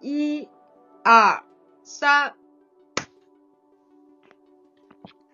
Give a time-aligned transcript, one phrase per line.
[0.00, 0.48] 一、
[1.04, 1.42] 二、
[1.82, 2.32] 三，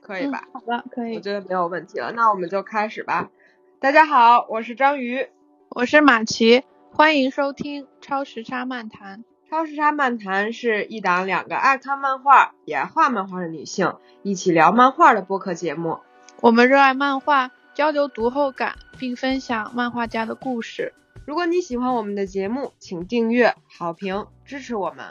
[0.00, 0.42] 可以吧？
[0.52, 1.20] 好的，可以我。
[1.20, 3.30] 觉得没有问题了，那我们就开始吧。
[3.78, 5.28] 大家好，我是章鱼。
[5.68, 9.24] 我是马奇，欢迎收听超时差漫谈。
[9.48, 13.94] 超时差漫谈是一档两个爱看漫画也爱画漫画的女性
[14.24, 16.00] 一起聊漫画的播客节目。
[16.40, 20.92] 我们热爱漫画，交流读后感，并分享漫画家的故事。
[21.24, 25.06] 如果你喜欢我们的节目，请订阅、好评支持我们。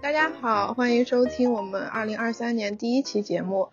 [0.00, 3.68] 大家好，欢迎收听我们二零二三年第一期节目。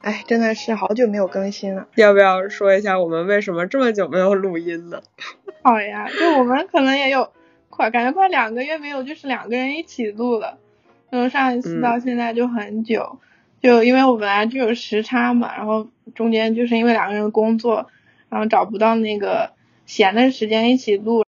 [0.00, 1.86] 哎，真的是好久没有更新了。
[1.94, 5.00] 要不要说一下我们为什么这么久没有录音呢？
[5.62, 7.32] 好呀，就我们可能也有
[7.70, 10.58] 快感觉快两个月没有，就是两个人一起录了。
[11.10, 13.20] 从上一次到现在就很久，
[13.62, 17.88] 就因为我本来就有时差嘛，然后中间就是因为两个人工作，
[18.28, 19.52] 然后找不到那个
[19.86, 21.24] 闲的时间一起录。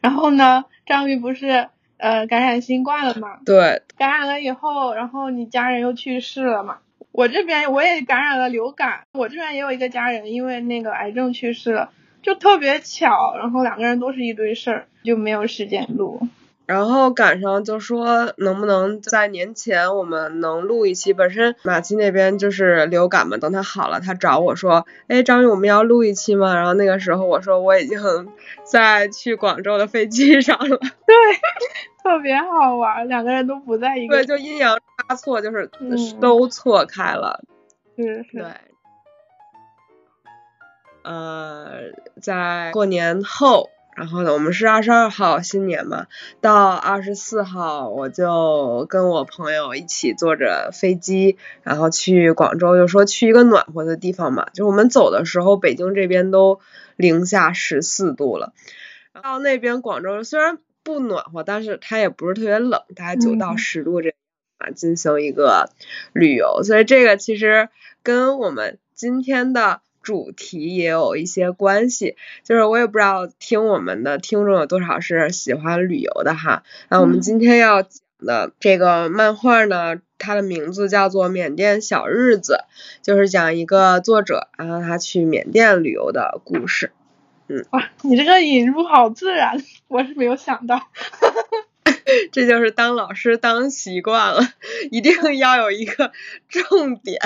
[0.00, 3.38] 然后呢，章鱼不是呃感染新冠了嘛？
[3.44, 6.78] 对，感染了以后，然后你家人又去世了嘛？
[7.12, 11.90] 我这边我也感染了流感，我这边也有一个家人因为那个癌症去世了，
[12.22, 16.28] 就特别巧，然后两个人都是一堆事儿，就没有时间录。
[16.68, 21.14] 然后赶上就说能不能在年前我们能录一期。
[21.14, 26.54] 本身马奇那边就是流感嘛，等他好了，他找我说，哎，张宇我们要录一期吗？
[26.54, 27.98] 然后那个时候我说我已经
[28.70, 30.76] 在去广州的飞机上了。
[30.76, 31.16] 对，
[32.04, 34.16] 特别好玩，两个人都不在一个。
[34.16, 37.42] 对，就阴阳差错，就是嗯都错开了。
[37.96, 38.36] 是是。
[38.36, 38.46] 对。
[41.02, 41.70] 呃，
[42.20, 46.06] 在过年后，然后呢，我们是二十二号新年嘛，
[46.40, 54.50] 到二十四号我就跟我朋友一起坐着飞机，然后去广州，就说去一个暖和的地方嘛。
[54.54, 56.60] 就我们走的时候，北京这边都
[56.94, 58.52] 零下十四度了，
[59.20, 64.16] 到那边广州虽然不暖和，但是它也不是特别冷，大概九到嗯十度这样
[64.58, 65.70] 啊，进行一个
[66.12, 66.62] 旅游。
[66.62, 67.68] 所以这个其实
[68.04, 76.62] 跟我们今天的主题也有一些关系，就是我也不知道听我们的听众有多少是喜欢旅游的哈。
[76.88, 82.64] 那我们嗯今天要讲的这个漫画呢，它的名字叫做《缅甸小日子》，
[83.04, 86.90] 就是讲一个作者，然后他去缅甸旅游的故事。
[87.48, 90.88] 嗯哇，你这个引入好自然，我是没有想到。
[92.32, 94.40] 这就是当老师当习惯了，
[94.90, 96.12] 一定要有一个
[96.48, 97.20] 重点。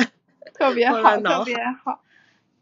[0.55, 2.01] 特别好，特别好。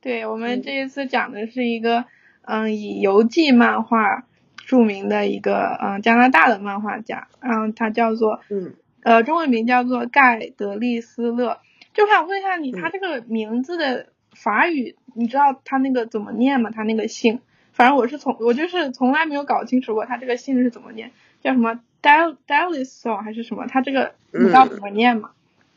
[0.00, 2.04] 对我们嗯这一次讲的是一个，
[2.42, 4.24] 嗯，以游记漫画
[4.66, 11.58] 著名的一个，嗯，加拿大的漫画家，嗯，他叫做，嗯，呃，中文名叫做盖德利斯勒。
[11.92, 16.70] 就想问一下你，他嗯这个名字的法语，你知道他那个怎么念吗？
[16.70, 17.40] 他那个姓，
[17.72, 21.10] 反正我是从我就是从来没有搞清楚过他这个姓是怎么念，
[21.42, 23.66] 叫什么 Del Deliso 还是什么？
[23.66, 25.32] 他这个你知道嗯怎么念吗？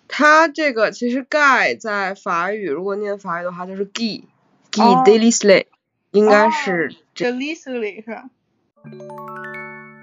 [0.08, 4.26] 他这个其实盖在法语，如果念法语的话就是 Guy
[4.72, 5.66] Guy 哦 d e l i s l e
[6.12, 7.32] 应该是这。
[7.32, 8.30] Delisly 是吧？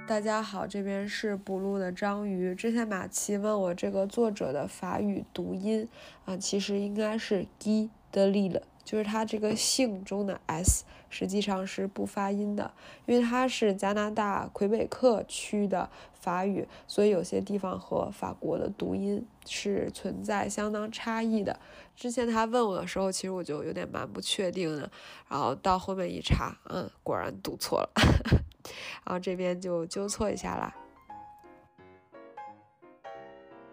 [0.09, 2.53] 大家好，这边是补录的章鱼。
[2.55, 5.89] 之前马奇问我这个作者的法语读音
[6.25, 12.73] 啊，其实应该是 Guy de Lille，就是他这个姓中的 s 实际上是不发音的，
[13.05, 21.59] 因为它是加拿大魁北克区的法语，所以有些地方和法国的读音是存在相当差异的。
[21.95, 24.91] 之前他问我的时候，其实我就有点蛮不确定的，
[25.29, 27.91] 然后到后面一查，嗯，果然读错了，
[29.05, 30.75] 然后这边就纠错一下啦。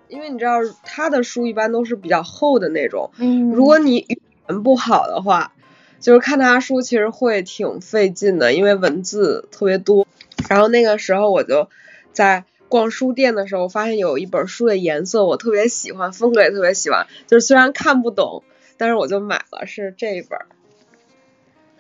[0.10, 5.54] 因为你知道他的书一般都是比较厚的那种，嗯，如果你语言不好的话，
[6.00, 10.08] 就是看他书其实会挺费劲的，因为文字特别多。
[10.50, 11.70] 然后那个时候我就
[12.14, 18.44] 在逛书店的时候，发现有一本书的颜色我特别喜欢，风格也特别喜欢，就是虽然看不懂，
[18.78, 20.40] 但是我就买了，是这一本。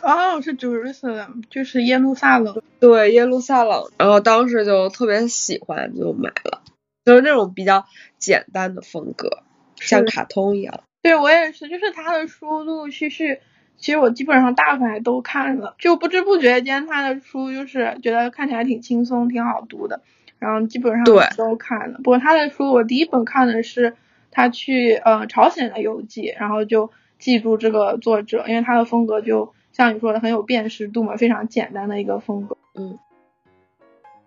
[0.01, 2.61] 哦，是 Jerusalem，就是耶路撒冷。
[2.79, 6.61] 对，耶路撒冷，然后当时就特别喜欢，就买了，
[7.03, 7.85] 就是那种比较
[8.19, 9.39] 简单的风格，
[9.77, 10.83] 像卡通一样。
[11.01, 13.39] 对我也是，就是他的书陆陆续续，
[13.77, 20.01] 其实我基本上大部分都看了，就不知不觉间他的书就是觉得看起来挺轻松、挺好读的，
[20.39, 21.05] 然后基本上
[21.37, 21.99] 都看了。
[22.03, 23.95] 不过他的书我第一本看的是
[24.31, 32.57] 他去呃朝鲜的游记，然后就记住这个作者，因为他的风格就像你说的很有辨识度嘛，非常简单的一个风格。
[32.75, 32.97] 嗯，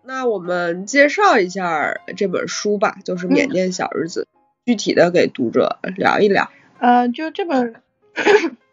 [0.05, 4.27] 那我们介绍一下这本书吧，就是《缅甸小日子》
[4.65, 6.51] 具体的给读者聊一聊。
[6.79, 7.75] 呃，就这本，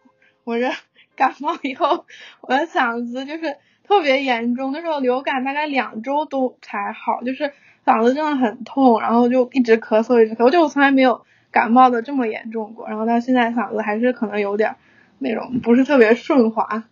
[0.47, 0.71] 我这
[1.17, 2.05] 感冒以后，
[2.39, 7.51] 我的嗓子就是特别严重，那时候流感大概两周都才好，就是
[7.85, 14.77] 嗓子真的很痛，然后就一直咳嗽一直咳嗽，就我从来没有感冒的这么严重过，然后到现在嗓子还是可能有点
[15.19, 16.85] 那种不是特别顺滑。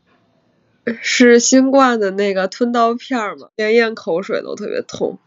[1.01, 3.47] 是新冠的那个吞刀片嘛？
[3.55, 5.17] 连咽口水都特别痛。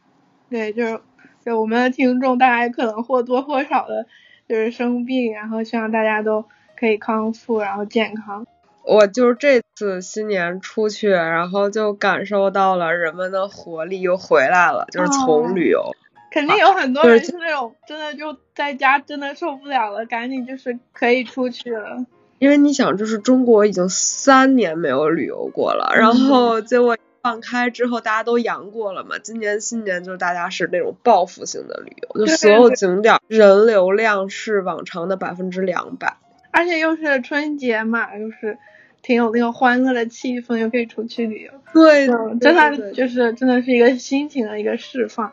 [0.51, 1.01] 对，就是
[1.45, 4.07] 对我们的听众，大家可能或多或少的
[4.47, 6.45] 就是生病，然后希望大家都
[6.79, 8.47] 可以康复，然后健康。
[8.85, 15.93] 我就是这次新年出去，然后就感受到了人们的活力又回来了，就是从旅游。
[16.31, 22.07] 肯定有很多人是那种真的就在家真的受不了了，赶紧就是可以出去了。
[22.39, 29.19] 因为你想，就是中国已经三年没有旅游过了，然后结果放开之后，大家都阳过了嘛。
[29.19, 36.17] 今年新年就是大家是那种报复性的旅游，就所有景点人流量是往常的百分之两百。
[36.51, 38.59] 而且又是春节嘛，又是
[39.03, 41.53] 挺有那个欢乐的气氛，又可以出去旅游。
[41.73, 45.33] 对的，真的就是真的是一个心情的一个释放。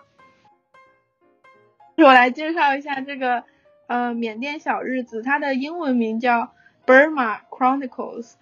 [1.97, 3.43] 我来介绍一下这个
[3.87, 6.51] 呃缅甸小日子，它的英文名叫。
[6.87, 8.33] Burma Chronicles，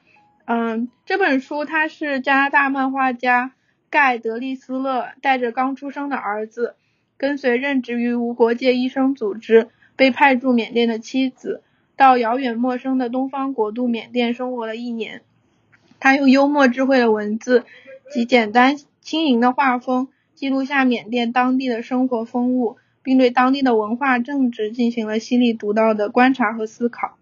[0.44, 3.54] 嗯，这本书它是加拿大漫画家
[3.90, 6.75] 盖德利斯勒带着刚出生的儿子，
[7.16, 11.64] 跟随任职于无国界医生组织被派驻缅甸的妻子，
[11.95, 15.22] 到遥远陌生的东方国度缅甸生活了一年。
[16.00, 17.63] 他用幽默智慧的文字
[18.12, 27.18] 及简单轻盈的画风，记录下缅甸当地的生活风物，并对当地的文化政治进行了犀利独到的观察和思考。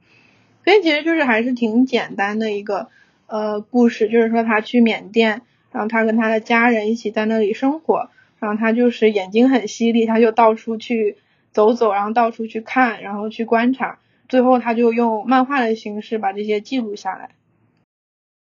[0.63, 2.89] 所以其实就是还是挺简单的一个
[3.27, 5.41] 呃故事，就是说他去缅甸，
[5.71, 8.09] 然后他跟他的家人一起在那里生活，
[8.39, 11.17] 然后他就是眼睛很犀利，他就到处去
[11.51, 13.97] 走走，然后到处去看，然后去观察，
[14.31, 17.35] 最后他就用漫画的形式把这些记录下来。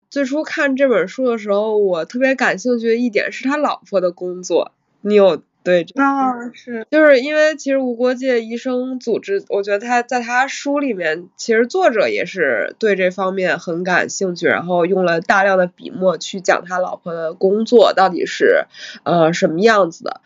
[0.09, 4.73] 最初看这本书的时候，我特别感兴趣的一点是他老婆的工作，
[5.03, 5.43] 你有？
[5.63, 18.67] 对，啊是，就是因为其实无国界医生组织，我觉得他在他书里面，其实作者也是对这方面很感兴趣，然后用了大量的笔墨去讲他老婆的工作到底是
[19.05, 20.21] 呃什么样子的。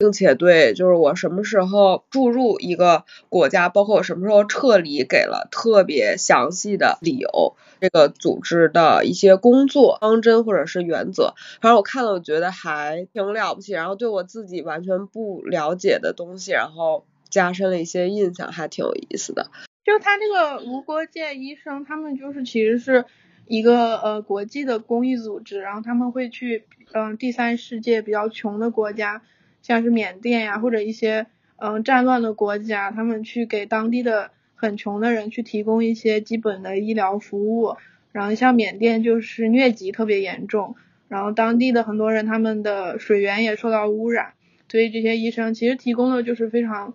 [0.00, 7.54] 并且对，就是我什么时候注入一个国家，包括我什么时候撤离，给了特别详细的理由。
[7.82, 13.74] 这个组织的一些工作方针或者是原则，反正我看了，我觉得还挺了不起。
[13.74, 19.50] 然后对我自己完全不了解的东西，然后加深了一些印象，还挺有意思的。
[19.84, 23.04] 就他这个无国界医生，他们就是其实是
[23.46, 26.64] 一个呃国际的公益组织，然后他们会去
[26.94, 29.20] 嗯第三世界比较穷的国家。
[29.62, 31.26] 像是缅甸呀，或者一些
[31.56, 37.76] 嗯战乱的国家，他们去给当地的很穷的人去提供一些基本的医疗服务。
[38.12, 40.74] 然后像缅甸就是疟疾特别严重，
[41.06, 44.32] 然后当地的很多人他们的水源也受到污染，
[44.68, 46.94] 所以这些医生其实提供的就是非常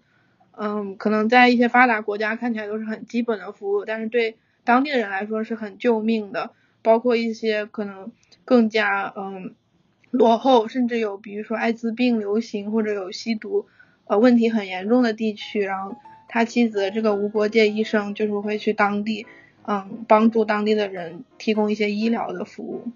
[0.51, 4.35] 嗯可能在一些发达国家看起来都是很基本的服务，但是对
[4.65, 6.51] 当地的人来说是很救命的，
[6.81, 8.12] 包括一些可能
[8.44, 9.56] 更加嗯。
[10.17, 13.65] 落后，甚至有比如说艾滋病流行或者有吸毒
[14.06, 15.95] 呃问题很严重的地区，然后
[16.27, 19.25] 他妻子这个无国界医生就是会去当地，
[19.67, 22.88] 嗯，帮助当地的人提供一些医疗的服务。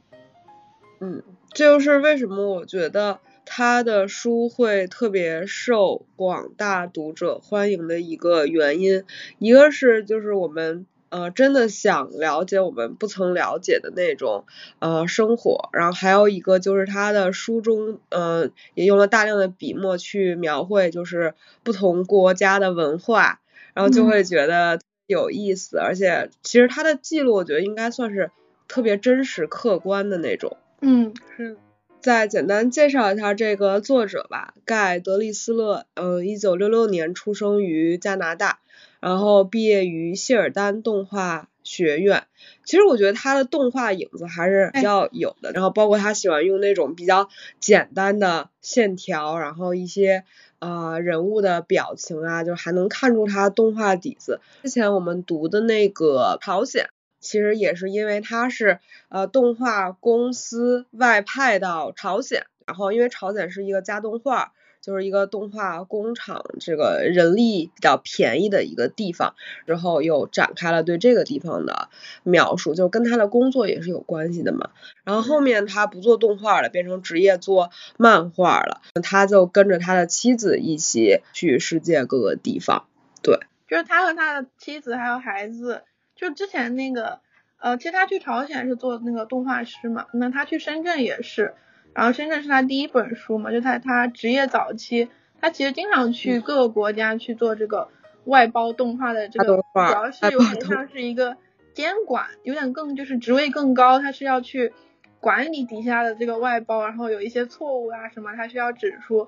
[0.99, 9.03] 嗯，这就是为什么我觉得他的书会特别受广大读者欢迎的一个原因，
[9.37, 10.85] 一个是就是我们。
[11.09, 14.45] 呃，真的想了解我们不曾了解的那种
[14.79, 23.41] 呃生活，然后还有一个就是他的书中，呃，也用了大量的笔墨去描绘，就是不同国家的文化，
[23.73, 28.31] 然后就会觉得有意思，而且其实他的记录，我觉得应该算是
[28.67, 30.57] 特别真实客观的那种。
[30.81, 31.57] 嗯，是。
[32.01, 38.59] 再简单介绍一下这个作者吧，盖德利斯勒，嗯，一九六六年出生于加拿大。
[38.99, 42.23] 然后毕业于谢尔丹动画学院，
[42.65, 45.51] 其实我觉得他的动画影子还是比较有的。
[45.51, 47.29] 然后包括他喜欢用那种比较
[47.59, 50.23] 简单的线条，然后一些
[50.59, 54.41] 呃人物的表情啊，就还能看出他动画底子。
[54.63, 56.89] 之前我们读的那个朝鲜，
[57.19, 58.79] 其实也是因为他是
[59.09, 64.53] 呃动画公司外派到朝鲜，然后因为朝鲜是一个家动画。
[64.81, 71.89] 就是一个动画工厂，这个人力比较便宜的一个地方，之后又展开了对这个地方的
[72.23, 74.69] 描述，就跟他的工作也是有关系的嘛。
[75.03, 82.85] 然后后面他不做动画了，变成职业做漫画了，他就跟着他的妻子一起去世界各个地方。
[83.21, 85.83] 对，就是他和他的妻子还有孩子，
[86.15, 87.19] 就之前那个
[87.57, 91.53] 呃，其实他去朝鲜是做那个动画师嘛，那他去深圳也是，
[91.93, 95.09] 然后深圳是他第一本书嘛，就他他职业早期，
[95.41, 97.89] 他其实经常去各个国家去做这个
[98.25, 101.37] 外包动画的这个，主要是有点像是一个
[101.73, 104.73] 监管，有点更就是职位更高，他是要去
[105.19, 109.27] 管理底下的这个外包，然后有一些错误啊什么，他需要指出，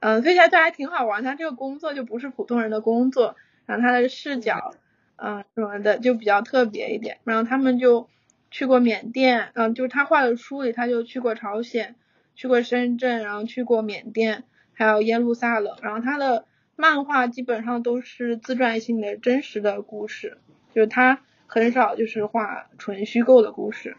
[0.00, 3.36] 嗯，所以他这还挺好玩，他这个工作就不是普通人的工作，
[3.66, 4.74] 然后他的视角。
[5.22, 7.18] 嗯，什么的就比较特别一点。
[7.24, 8.08] 然后他们就
[8.50, 11.94] 去过缅甸，嗯，就是他画的书里，他就去过朝鲜，
[12.34, 15.76] 去过深圳，然后去过缅甸，还有耶路撒冷。
[15.82, 20.38] 然后他的漫画基本上都是自传性的真实的故事，
[20.74, 23.96] 就是他很少就是画纯虚构的故事。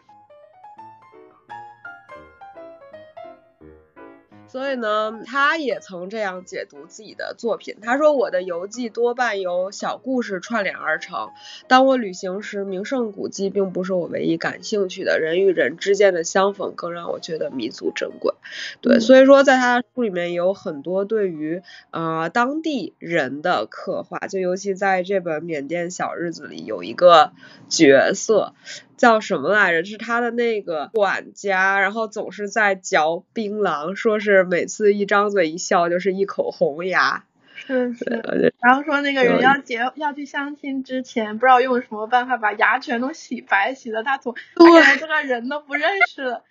[4.52, 7.76] 所以呢，他也曾这样解读自己的作品。
[7.80, 11.30] 他说：“我的游记多半由小故事串联而成。
[11.68, 18.34] 当我旅行时，名胜古迹并不是我唯一感兴趣的，人与人之间的相逢更让我觉得弥足珍贵。”
[18.82, 27.32] 对，所以说在他的书里面有很多对于呃当地人的刻画，就尤其在这本《缅甸小日子》里有一个
[27.70, 28.52] 角色。
[29.02, 29.84] 叫什么来着？
[29.84, 37.24] 是他的那个管家，然后总是在嚼槟榔，说是每次一张嘴一笑就是一口红牙。
[37.56, 38.54] 是是。
[38.60, 46.44] 然后说那个人要结要去相亲之前，不知道用什么办法把牙全都洗白，洗的他从他连这个人都不认识了。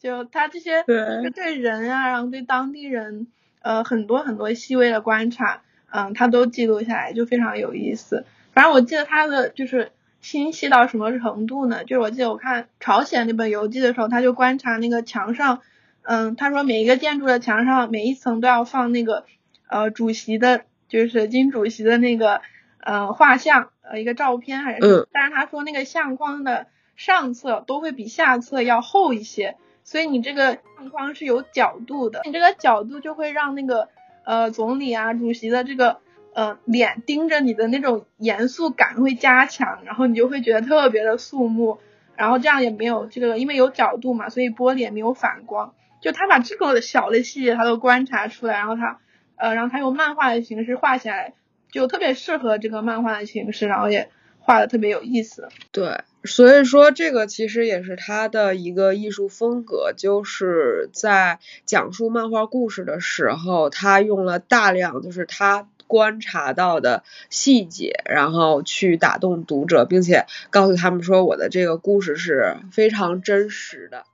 [0.00, 3.26] 就他这些对对人啊，然后对当地人
[3.60, 5.60] 呃很多很多细微的观察，
[5.90, 8.24] 嗯，他都记录下来，就非常有意思。
[8.54, 9.92] 反正我记得他的就是。
[10.20, 11.84] 清晰到什么程度呢？
[11.84, 15.60] 就是我记得我看朝鲜那本游记的时候，他就观察那个墙上，
[16.02, 19.24] 嗯，他说每一个建筑的墙上每一层都要放那个
[19.68, 22.40] 呃主席的，就是金主席的那个
[22.80, 33.88] 呃画像，呃一个照片还是，嗯，但是他说那个相框的上侧都会比下侧要厚一些，所以你这个相框是有角度的，你这个角度就会让那个
[34.24, 36.00] 呃总理啊主席的这个。
[36.38, 41.80] 呃，脸盯着你的那种严肃感会加强，然后你就会觉得特别的肃穆，
[42.14, 45.74] 然后这样也没有这个，因为有角度嘛，所以玻璃也没有反光。
[46.00, 49.00] 就他把这个小的细节他都观察出来，然后他
[49.34, 51.34] 呃，然后他用漫画的形式画下来，
[51.72, 55.48] 就特别适合这个漫画的形式，然后也画的特别有意思。
[55.72, 65.66] 对，所以说这个其实也是他的一个艺术风格，就是在讲述漫画故事的时候，他用了大量就是他。
[65.88, 74.04] 观察到的细节，然后去打动读者，并且告诉他们说我的这个故事是非常真实的。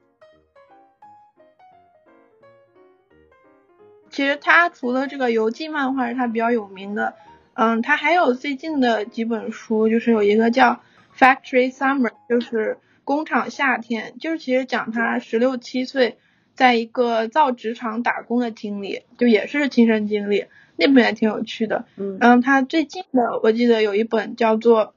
[4.08, 7.14] 其实他除了这个游记漫画是他比较有名的，
[7.54, 10.80] 嗯，他还有最近的几本书，就是有一个叫
[11.18, 16.16] 《Factory Summer》，就是工厂夏天，就是其实讲他十六七岁
[16.54, 20.46] 在一个造纸厂打工的经历，就也是亲身经历。
[20.76, 24.86] 那本也挺有趣的，嗯，然后他最近的我记得有一本叫做《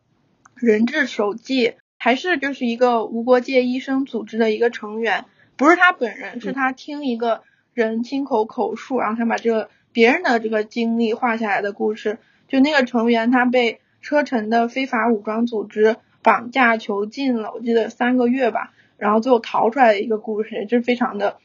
[0.56, 1.68] 人质手记》，
[1.98, 7.44] 还是就是一个无国界医生组织的一个成员，不是他本人，是他听一个
[7.74, 12.18] 人亲口口述，然后他把这个别人的这个经历画下来的故事。
[12.48, 21.38] 就那个成员他被车臣的非法武装组织绑架囚禁了，我记得三个月吧，然后最后逃出来的一个故事，就是非常的，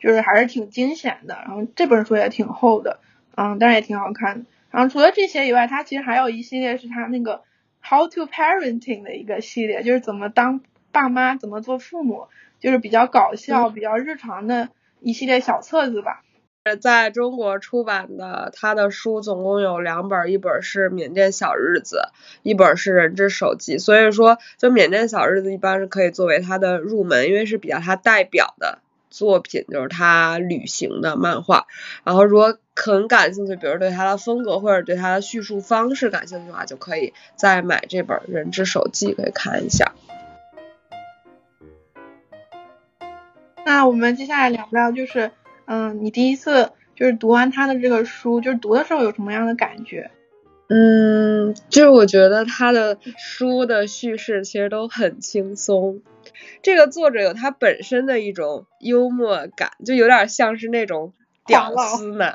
[0.00, 1.36] 就是还是挺惊险的。
[1.46, 3.00] 然后这本书也挺厚的。
[3.36, 4.46] 嗯，当然也挺好看的。
[4.72, 7.42] 然后除了这些以外，它其实还有一系列是它那个
[7.82, 12.26] How to Parenting 的一个系列，就是怎么当爸妈，怎么做父母，
[12.58, 16.22] 就是比较搞笑、比较日常的一系列小册子吧。
[16.80, 22.10] 在中国出版的他的书总共有两本，一本是《缅甸小日子》，
[22.42, 23.76] 一本是《人质手记》。
[23.78, 28.80] 所以说，就《缅甸小日子》一般是可以作为他的入门，因为是比较他代表的。
[29.16, 31.66] 作品就是他旅行的漫画，
[32.04, 39.94] 然后如果很感兴趣，比如对他的风格或者对他的叙述方式感兴趣的话，就可以再买这本《人质手记》可以看一下。
[43.64, 45.30] 那我们接下来聊聊，就是
[45.64, 50.10] 嗯，你第一次就是读完他的这个书，就是读的时候有什么样的感觉？
[50.68, 56.02] 嗯，就是我觉得他的书的叙事其实都很轻松。
[56.62, 61.12] 这个作者有他本身的一种幽默感，就有点像是那种
[61.46, 62.34] 屌丝男，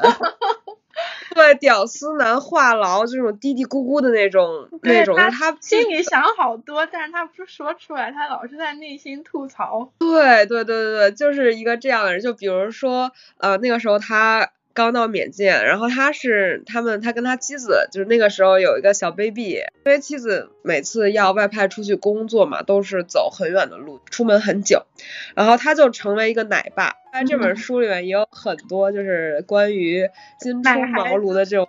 [1.36, 9.92] 对，屌丝男话痨这种嘀嘀咕咕的那种那种，他心里想好多，但是他不说出来，他老是在内心吐槽。
[10.00, 12.22] 对对对对对，就是一个这样的人。
[12.22, 24.86] 就比如说，呃，那个时候他刚到缅甸，然后他是他们他跟他妻子就是那个时候有一个小 baby，因为妻子每次要外派出去工作嘛，都是走很远的路，出门很久，
[25.36, 26.96] 然后他就成为一个奶爸。
[27.14, 30.10] 在这本书里面也有很多就是关于
[30.40, 31.68] 金出茅庐的这种。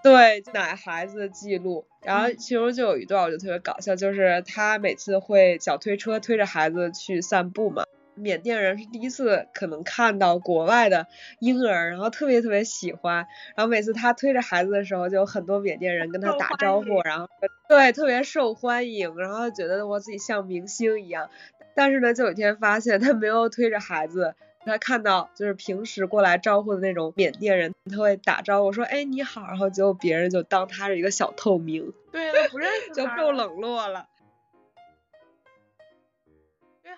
[0.00, 7.82] 对奶孩子的记录，然后其中就有一段我就特别搞笑，就是他每次会小推车推着孩子去散步嘛。
[8.18, 11.06] 缅甸人是第一次可能看到国外的
[11.38, 17.28] 婴儿，然后特别特别喜欢，然后每次他推着孩子的时候，就有很多缅甸人跟他打招呼，然后
[17.68, 21.30] 对特别受欢迎，然后觉得我自己像明星一样。
[21.74, 24.34] 但是呢，就有一天发现他没有推着孩子。
[24.64, 34.08] 他看到就是平时过来招呼的那种缅甸人，他会打招呼说：“哎，你好。”然后结果别人就当他是一个小透明，对，不认识，就更冷落了。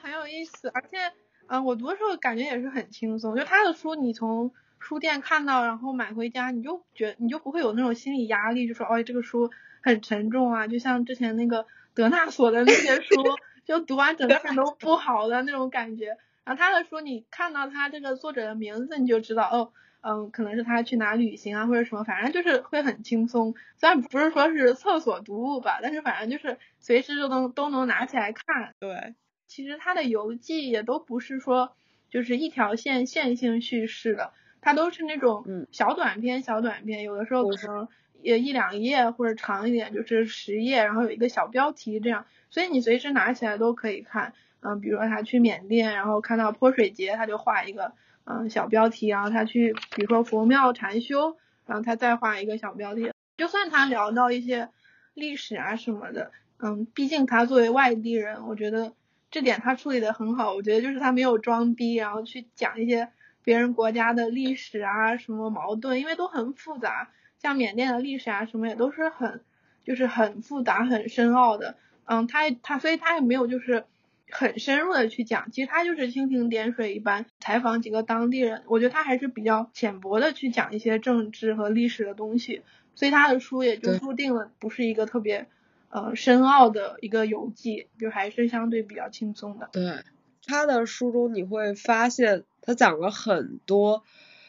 [0.03, 1.13] 很有意思，而且，
[1.49, 3.37] 嗯，我读的时候感觉也是很轻松。
[3.37, 9.51] 就他的书，你从书店看到，然后买回家，你就觉你就不会有那种心理压力，就说：“哦，这个书
[9.83, 13.15] 很沉重啊。”就像之前那个德纳索的那些书，
[13.65, 16.17] 就读完整个人都不好的那种感觉。
[16.45, 23.55] 然后他的书，你看到他这个作者的名字，你就知道哦，嗯，可能是他去哪旅行啊，或者什么，反正就是会很轻松。
[23.77, 28.75] 虽然不是说是厕所读物吧，但是反正就是随时就能都能拿起来看。
[28.81, 29.15] 对，
[29.51, 31.73] 其实他的游记也都不是说
[32.09, 37.89] 就是一条线线性叙事的，他都是那种小短篇小短篇，有的时候可能
[38.23, 44.35] 也一两页或者长一点就是十页，然后有一个小标题这样，所以你随时拿起来都可以看。
[44.61, 47.93] 嗯，比如说他去缅甸，然后看到泼水节，他就画一个
[48.25, 53.11] 嗯小标题，然后他去比如说佛庙禅修，然后他再画一个小标题。
[53.37, 54.69] 就算他聊到一些
[55.15, 58.93] 历史啊什么的，嗯，毕竟他作为外地人，我觉得
[59.31, 60.55] 这点他处理的很好。
[60.55, 63.09] 我觉得就是他没有装逼，然后去讲一些
[63.45, 67.11] 别人国家的历史啊什么矛盾，因为都很复杂。
[67.39, 69.43] 像缅甸的历史啊什么也都是很
[69.85, 71.77] 就是很复杂很深奥的。
[72.05, 73.85] 嗯，他他所以他也没有就是。
[74.33, 82.63] 很深入的去讲，其实他就是蜻蜓点水一般采访几个当地人，我觉得他还是比较浅薄的去讲一些政治和历史的东西，
[82.95, 85.49] 所以他的书也就注定了不是一个特别
[85.91, 89.69] 呃深奥的一个游记，就还是相对比较轻松的。
[89.73, 90.03] 对，
[90.47, 94.03] 他的书中你会发现他讲了很多，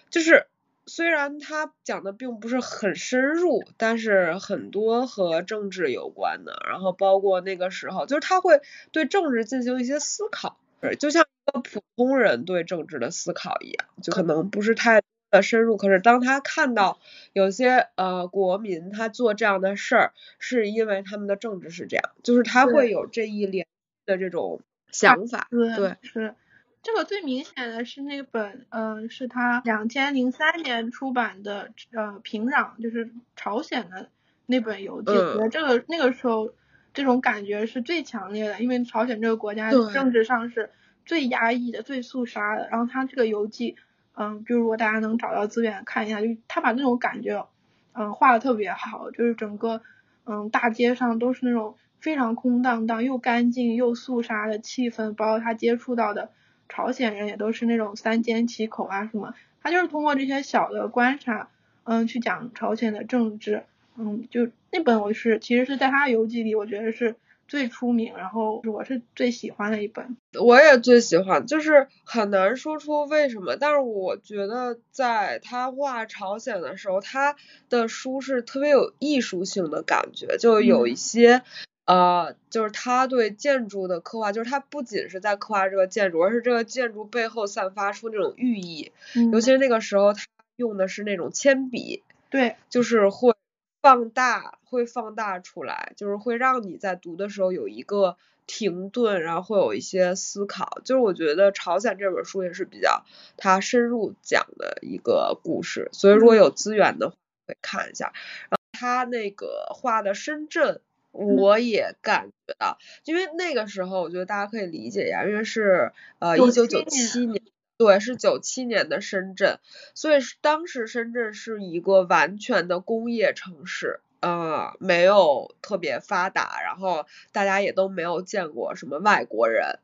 [0.09, 0.47] 就是。
[0.87, 10.57] 虽然他讲的并不是很深入，但是很多和政治有关的，然后包括那个时候，就是他会对政治进行一些思考，
[10.99, 11.27] 就像
[11.63, 15.77] 普通人对政治的思考一样，就可能不是太的深入。
[15.77, 16.99] 可是当他看到
[17.33, 23.65] 有些呃国民他做这样的事儿，是因为他们的政治是这样，就是他会有这一连
[24.05, 26.35] 的这种想法，对，是。
[26.83, 34.09] 这个最明显的是那本，嗯，是他两千零三年出版的，呃，平壤，就是朝鲜的
[34.47, 35.11] 那本游记。
[35.11, 36.55] 我觉得这个那个时候
[36.91, 40.71] 这种感觉是最强烈的，因为朝鲜这个国家政治上是
[41.05, 42.67] 最压抑的、最肃杀的。
[42.71, 43.75] 然后他这个游记，
[44.15, 47.47] 嗯，就如果大家能找到资源看一下，就他把那种感觉，
[47.93, 49.81] 嗯，画的特别好，就是整个，
[50.25, 56.29] 嗯，大街上都是那种非常空荡荡、又干净又肃杀的气氛，包括他接触到的。
[56.73, 61.49] 朝鲜人也都是那种三缄其口啊什么，他就是通过这些小的观察，
[61.83, 63.65] 嗯，去讲朝鲜的政治，
[63.97, 67.17] 嗯，就那本我是其实是在他游记里，我觉得是
[67.51, 70.15] 最出名，然后我是最喜欢的一本。
[70.39, 77.35] 我也最喜欢，就是很难说出为什么，但是我觉得在他画朝鲜的时候，他
[77.67, 81.43] 的书是特别有艺术性的感觉，就有一些。
[81.83, 88.93] 呃，就是他对建筑的刻画，就是他不仅是在刻画这个建筑，而是这个建筑背后散发出那种寓意。
[89.13, 89.29] 嗯。
[89.33, 90.21] 尤其是那个时候，他
[90.55, 92.01] 用的是那种铅笔。
[92.29, 92.55] 对。
[92.69, 93.33] 就是会
[93.81, 100.81] 放大，会放大出来，就是会让你在读的时候有一个停顿，然后会有一些思考。
[100.83, 103.05] 就是我觉得《朝鲜》这本书也是比较
[103.37, 108.13] 它深入讲的一个故事，所以如果有资源的话，可以看一下。
[108.49, 110.81] 然后他那个画的深圳。
[111.13, 117.43] 我也感觉到，因为那个时候我觉得大家可以理解呀，因为是呃一九九七年，
[117.75, 119.59] 对，是九七年的深圳，
[119.93, 129.79] 所以当时深圳是一个完全的工业城市，呃，没有特别发达，然后大家也都没有见过什么外国人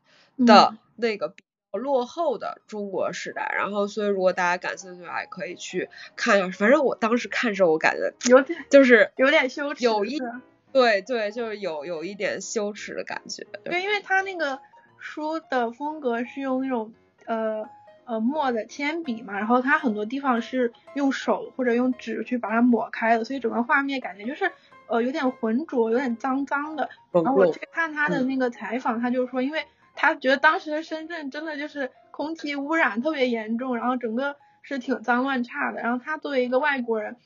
[0.46, 10.18] 的那个比较落后的中国时代，然后所以如果大家感兴趣的话，也可以去看一下，反正我当时看的时候，我感觉有点就是有点羞耻，有一。
[10.70, 13.46] 对对，就是有有一点羞耻的感觉。
[13.64, 14.60] 对，因为他那个
[14.98, 16.92] 书的风格是用那种
[17.24, 17.66] 呃
[18.08, 24.50] 呃墨的铅笔嘛，然后它很多地方是用手或者用纸去把它抹开的，所以整个画面感觉就是
[24.86, 26.88] 呃有点浑浊，有点脏脏的。
[27.12, 35.82] 然后我去看他的那个采访，他就说，因为他觉得当时的深圳真的就是空气污染特别严重，然后整个是挺脏乱差的。
[35.82, 37.16] 然后他作为一个外国人，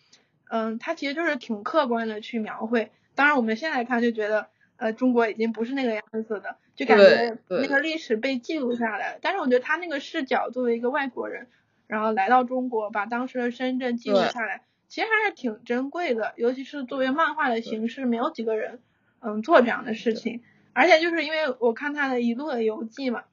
[0.51, 2.91] 嗯，他其实就是挺客观的去描绘。
[3.15, 4.49] 当然我们现在看就觉得。
[4.79, 9.19] 呃，中国已经不是那个样子的，就感觉那个历史被记录下来。
[9.21, 11.49] 但是我觉得他那个视角，作为一个外国人，
[11.87, 16.33] 然后来到中国，把当时的深圳记录下来，其实还是挺珍贵的。
[16.37, 18.81] 尤其是作为漫画的形式，没有几个人
[19.21, 20.43] 嗯做这样的事情。
[20.73, 23.25] 而且就是因为我看他的一路的游记嘛，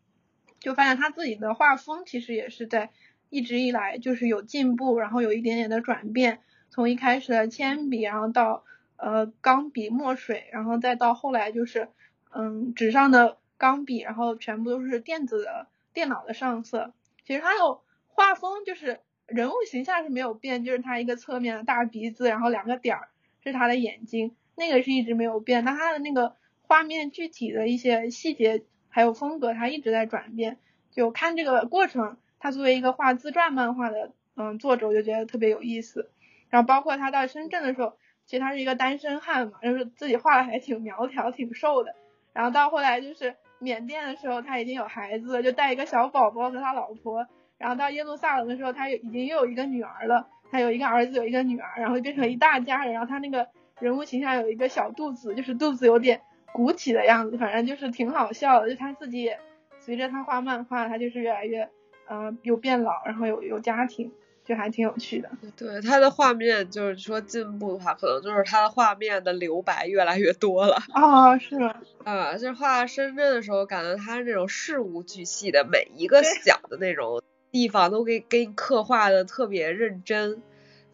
[0.60, 2.90] 就发现他自己的画风其实也是在
[3.30, 8.64] 一直以来就是有进步，然后有一点点的转变，从一开始的铅笔，然后到。
[9.02, 11.88] 呃，钢笔、墨水，然后再到后来就是，
[12.34, 16.94] 嗯，纸上的钢笔，然后全部都是电子的电脑的上色。
[17.26, 23.10] 其实他有画风，就是人物形象是没有变，就是他一个侧面的大鼻子，然后两个点儿
[23.44, 25.66] 是他的眼睛，那个是一直没有变。
[25.66, 30.58] 但他的那个画面具体的一些细节还有风格，他一直在转变。
[30.92, 36.10] 就看这个过程，他作为一个画自传漫画的嗯作者，我就觉得特别有意思。
[36.50, 37.98] 然后包括他到深圳的时候。
[38.26, 41.96] 其实他是一个单身汉嘛，就是自己画的还挺苗条、挺瘦的。
[42.34, 47.28] 然后到后来就是缅甸的时候，他已经有孩子，就带一个小宝宝和他老婆。
[47.58, 52.94] 然后到耶路撒冷的时候，他已经又有一个女儿了，他有一个儿子，有一个女儿，然后变成一大家人。
[52.94, 53.48] 然后他那个
[53.80, 56.22] 人物形象有一个小肚子，就是肚子有点
[56.54, 58.70] 鼓起的样子，反正就是挺好笑的。
[58.70, 59.40] 就他自己也
[59.80, 61.70] 随着他画漫画，他就是越来越
[62.10, 64.14] 嗯有变老，然后有有家庭。
[64.50, 70.78] 就还挺有趣的，对他的画面，就是说进步的话，可能就是他的画面的留白越来越多了。
[70.92, 71.56] 啊，是
[72.04, 80.42] 啊，就是画深圳的时候，感觉他那种事无巨细的每一个小的那种地方都给给你刻画的特别认真。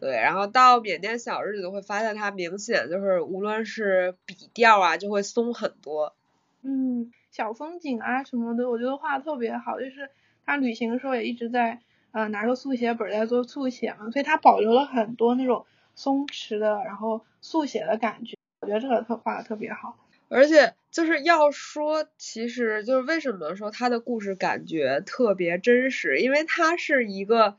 [0.00, 6.14] 对，然后到缅甸小日子会发现他明显就是无论是笔调啊，就会松很多。
[6.62, 10.10] 嗯，小风景啊什么的，我觉得画的特别好，就是
[10.44, 11.80] 他旅行的时候也一直在。
[12.16, 18.38] 呃，拿个速写本在做速写嘛，所以它保留了很多那种松弛的，然后速写的感觉。
[18.62, 19.98] 我觉得这个特画的特别好。
[20.30, 27.58] 而且就是要说，其实就是为什么说他的故事感觉特别真实，因为他是一个，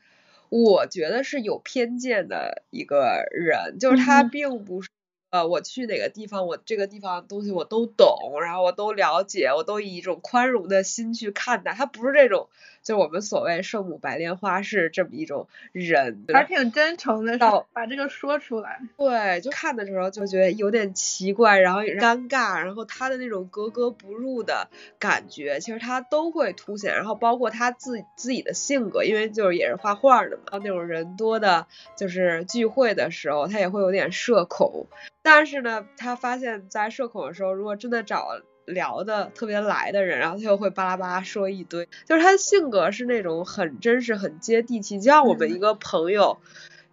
[0.50, 4.90] 我觉得是有偏见的一个人，就是他并不是。
[5.30, 11.74] 呃，我去哪个地方，我这个地方东西我都懂，然后我都了解，我都以一种宽容的心去看待。
[11.74, 12.48] 他不是这种，
[12.82, 18.80] 就是我们所谓圣母白莲花是这么一种人，还挺真诚的，到把这个说出来。
[18.98, 26.96] 对，就看的时候就觉得有点奇怪，然后尴尬，然后他的那种格格不入的感觉，其实他都会凸显。
[26.96, 34.88] 然后包括他自自己的性格，因为就是也是画画的嘛，那种人多的，就是聚会的时候，他也会有点社恐。
[35.30, 38.30] 但是呢，他发现，在社恐的时候，如果真的找
[38.64, 46.38] 聊的特别来的人，然后他又会巴拉巴拉说一堆，就是他的性格是那种很真实、很接地气，就像我们一个朋友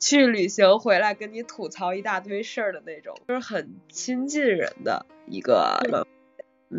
[0.00, 5.78] 去旅行回来跟你吐槽一大堆事儿的那种，就是很亲近人的一个。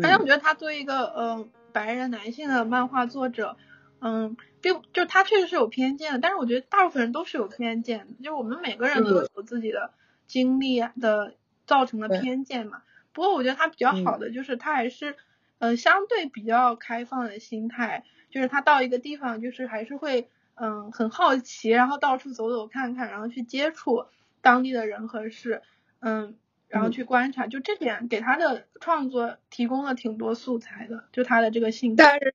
[0.02, 3.56] 而且我觉得他作为一个呃白人男性的漫画作者，
[4.00, 9.92] 嗯，并就他确实是有偏见的，但是我觉得大部分人都是有偏见的，就是我们每个人都有自己的
[10.26, 11.32] 经历的。
[11.66, 12.82] 造成了偏见嘛？
[13.12, 15.16] 不过我觉得他比较好的就是他还是，
[15.58, 24.06] 嗯，相对比较开放的心态，就是他到一个地方就是还是会，嗯，很好奇，然后到处走走看看，然后去接触
[24.42, 25.62] 当地的人和事，
[26.00, 26.36] 嗯，
[26.68, 32.02] 然后去观察，就这点给他的创作提供了挺多素材的，就他的这个性格。
[32.02, 32.34] 但是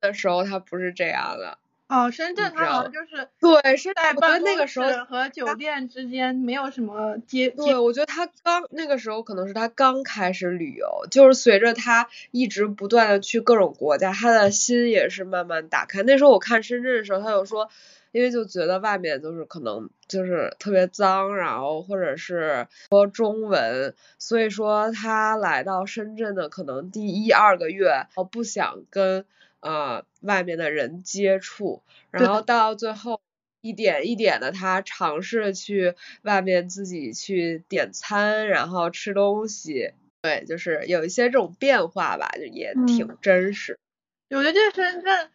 [0.00, 1.58] 的时候他不是这样的。
[1.92, 7.50] 哦，深圳它好像就是对，是在办公室和酒店之间没有什么接。
[7.50, 16.02] 对，我觉得他刚那个时候可能是他刚开始旅游，就是随着他一直不断的去各种国家，他的心也是慢慢打开。
[16.02, 17.68] 那时候我看深圳的时候，他有说，
[18.12, 29.26] 因为就觉得外面就是可能就是特别脏，然后或者是说中文，所以说他来到深圳的可能第一二个月，我不想跟。
[29.62, 33.20] 呃，外面的人接触，然后到最后
[33.60, 43.78] 一点一点的，他尝试去外面自己去点餐，然后吃东西，对，就是有一些这种变化吧，就也挺真实。
[44.30, 45.30] 我觉得这深圳，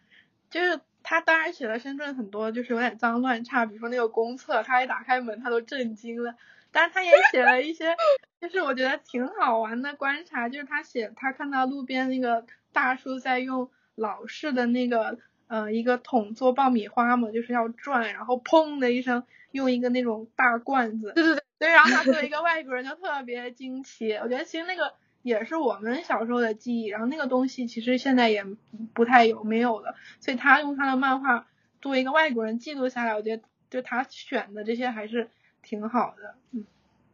[0.50, 6.36] 就是他当然写了深圳很多，就是有点脏乱差，比如说那个公厕，他一打开门他都震惊了，
[6.74, 7.96] 但是他也写了一些，
[8.42, 13.72] 就是我觉得挺好玩的观察，就是他写他看到路边那个大叔在用。
[13.98, 28.46] 老式的那个呃一个桶做爆米花嘛，就是要转，然后砰的一声用一个那种大罐子，对对对，对，然后他作为一个外国人就特别惊奇，我觉得其实那个也是我们小时候的记忆，然后那个东西其实现在也
[28.94, 31.48] 不太有没有了，所以他用他的漫画
[31.82, 35.30] 作为一个外国人记录下来，我觉得就他选的这些还是
[35.64, 36.66] 挺好的，嗯。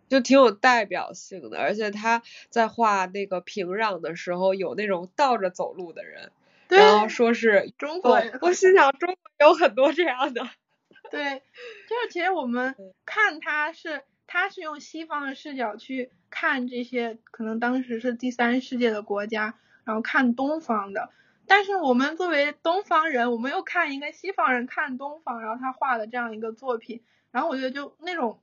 [0.09, 6.29] 就挺有代表性的，而且他在画那个平壤的时候，有那种倒着走路的人，
[6.77, 8.37] 然后说是中国人。
[8.41, 10.47] 我心想，中国有很多这样的。
[11.11, 11.41] 对，
[11.87, 19.55] 就是其实我们看他是，他是用西方的视角去看这些可能当时是第三世界的国家，
[19.85, 21.09] 然后看东方的。
[21.47, 28.39] 但是我们作为东方人，我们又看一个西方人看东方，然后他画的这样一个作品，然后我觉得就那种，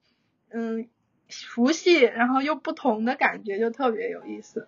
[0.51, 0.89] 嗯。
[1.33, 4.67] 熟悉，然后又不同的感觉，就特别有意思。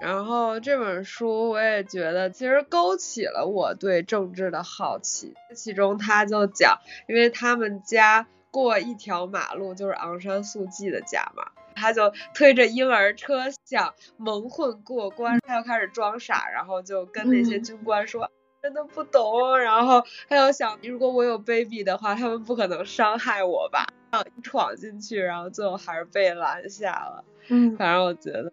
[0.00, 5.34] 然后这本书我也觉得，其实勾起了我对政治的好奇。
[5.54, 18.30] 其中他就讲，因为他们家过一条马路就是昂山素季的家嘛，他就推着婴儿车想蒙混过关，他就开始装傻，然后就跟那些军官说。
[18.60, 23.86] 真的不懂，然后他又想，如果我有 baby 的话，他们不可能伤害我吧？
[24.10, 27.24] 然后闯进去，然后最后还是被拦下了。
[27.46, 28.52] 嗯，反正我觉得是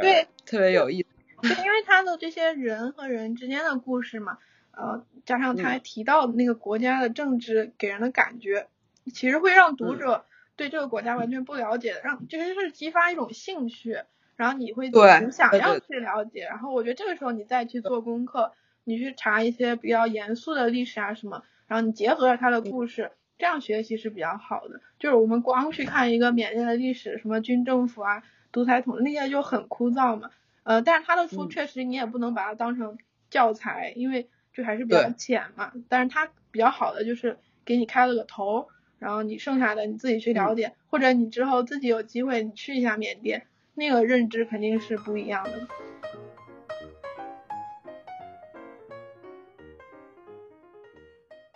[0.00, 1.08] 对特别有意思。
[1.42, 4.38] 对，因为他的这些人和人之间的故事嘛，
[4.70, 8.68] 呃，加上他还提到那个国家的政治给人的感觉，
[9.12, 10.24] 其实会让读者
[10.56, 13.98] 对这个国家完全不了解，让其实是激发一种兴趣，
[14.36, 18.52] 然后你会对想要去了解，然后我觉得这个时候你再去做功课。
[18.84, 24.80] 你去查一些比较严肃的历史啊什么，然后你结合着他的故事，这样学习是比较好的。
[24.98, 30.30] 就是我们光去看一个缅甸的历史，什么军政府啊、独裁统治那些就很枯燥嘛。
[30.62, 32.98] 呃，但是他的书确实你也不能把它当成
[33.30, 35.72] 教材，因为就还是比较浅嘛。
[35.88, 45.66] 但是他比较好的就是给你开了个头，然后你剩下的你自己去了解，或者你之后自己有机会你去一下缅甸，那个认知肯定是不一样的。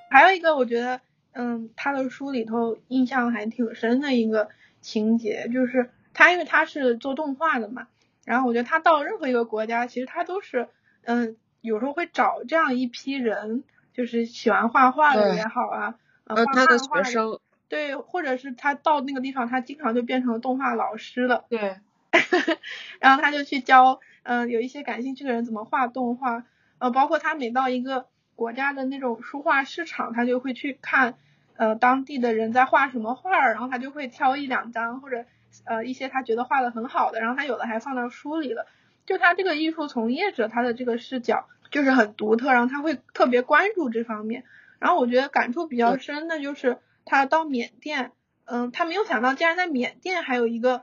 [0.08, 1.00] 还有一个我觉得，
[1.32, 4.48] 嗯，他的书里头印象还挺深的一个
[4.80, 7.88] 情节，就是他因为他是做动画的嘛，
[8.24, 10.68] 然后我觉得他到任何一个国家，其实他都是，
[11.04, 21.76] 嗯，有时候会找这样一批人，就是喜欢画画的也好啊，呃，他的学生，对，或者是他到那个地方，他经常就变成动画老师了，对，
[22.98, 26.44] 然后他就去教，嗯，有一些感兴趣的人怎么画动画，
[26.78, 28.06] 呃，包括他每到一个。
[28.36, 31.14] 国家的那种书画市场，他就会去看，
[31.56, 35.24] 呃，当地的人在画什么画儿，然后他就会挑一两张或者
[35.64, 38.66] 呃一些他觉得画的很好的，然后他有的还放到书里了。
[39.06, 44.44] 就他这个艺术从业者，他的这个视角就是很独特，然后他会特别关注这方面。
[44.78, 48.12] 然后我觉得感触比较深的就是他到缅甸，
[48.44, 50.82] 嗯，他没有想到竟然在缅甸还有一个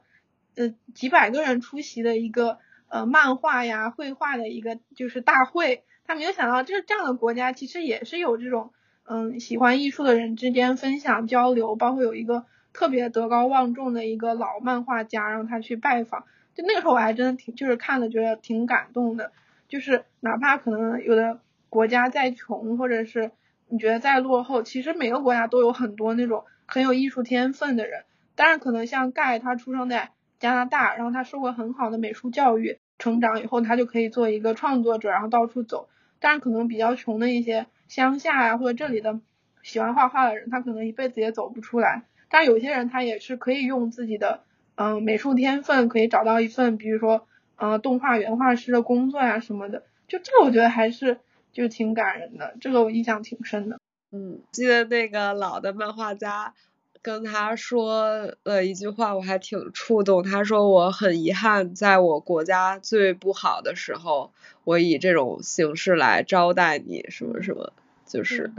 [0.55, 2.57] 呃几百个人出席的一个
[2.87, 5.83] 呃漫画呀绘画的一个就是大会。
[6.05, 8.73] 他没有想到，就是这样的国家，其实也是有这种，
[9.05, 16.25] 嗯，喜欢艺术的人之间分享交流，包括有一个特别德高望重的一个老漫画家，让他去拜访。
[16.55, 19.31] 就那个时候，我还真的挺，就是看了觉得挺感动的。
[19.69, 23.31] 就是哪怕可能有的国家再穷，或者是
[23.69, 28.03] 你觉得再落后，其实每个国家都有很多那种很有艺术天分的人。
[28.35, 32.79] 当然，可能像盖，他出生在加拿大，然后他受过很好的美术教育。
[32.99, 35.89] 成长以后，他就可以做一个创作者，然后到处走。
[36.19, 39.19] 但是可能比较穷的一些乡下呀，或者这里的
[39.63, 42.03] 喜欢画画的人，他可能一辈子也走不出来。
[42.33, 44.39] 但有些人他也是可以用自己的
[44.73, 49.83] 嗯美术天分，可以找到一份，比如说嗯动画原画师的工作呀什么的。
[50.07, 51.19] 就这个我觉得还是
[51.51, 53.77] 就挺感人的，这个我印象挺深的。
[54.11, 56.55] 嗯，记得那个老的漫画家。
[57.03, 60.23] 跟他说了一句话，我还挺触动。
[60.23, 64.31] 他说我很遗憾，在我国家最不好的时候，
[64.63, 67.73] 我以这种形式来招待你，什么什么，
[68.19, 68.51] 就是，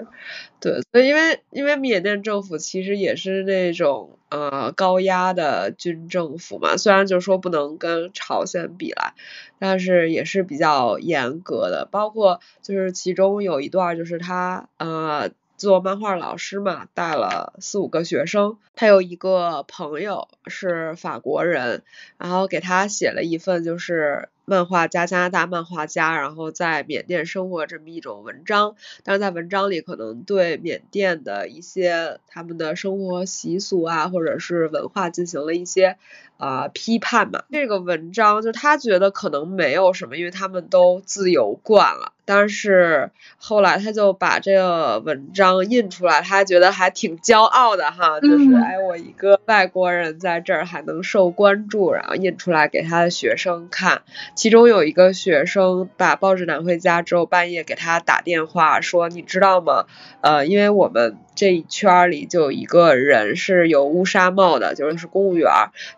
[0.60, 9.14] 对，所以因为因为缅甸政府其实也是那种呃高压的军政府嘛，虽然就是说不能跟朝鲜比来，
[9.58, 11.88] 但是也是比较严格的。
[11.90, 15.30] 包括就是其中有一段就是他呃。
[15.56, 18.58] 做漫画老师嘛，带了四五个学生。
[18.74, 21.84] 他有一个朋友是法国人，
[22.18, 35.96] 然后给他写了一份就是漫画家，加拿大漫画家，然后在缅甸生活这么一种文章，但是在文章里可能对缅甸的一些他们的生活习俗啊，或者是文化进行了一些
[36.36, 37.42] 啊批判嘛。
[37.50, 42.12] 这个文章就他觉得可能没有什么，因为他们都自由惯了。
[42.26, 54.00] 但是后来他就把这个文章印出来，他觉得还挺骄傲的哈，就是哎，我一个外国人在这儿还能受关注，然后印出来给他的学生看。
[54.34, 59.86] 其中有一个学生把报纸拿回家之后，半夜给他打电话说：“你知道吗？
[60.20, 65.50] 呃，因为我们这一圈里就有一个人是有乌纱帽的，就是公务员。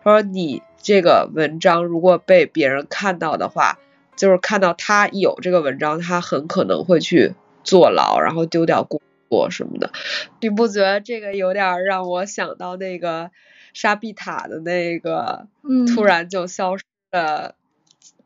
[0.03, 3.79] 他说你这个文章如果被别人看到的话。”
[4.17, 9.91] 就是看到他有这个文章，他很可能会去坐牢，然后丢掉工作什么的。
[10.41, 13.29] 你不觉得这个有点让我想到那个
[13.73, 15.45] 沙碧塔的那个，
[15.93, 17.53] 突然就消失的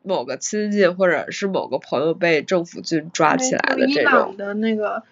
[0.04, 5.04] 某个亲戚或者是某个朋友被政府军抓起来的这种的那个，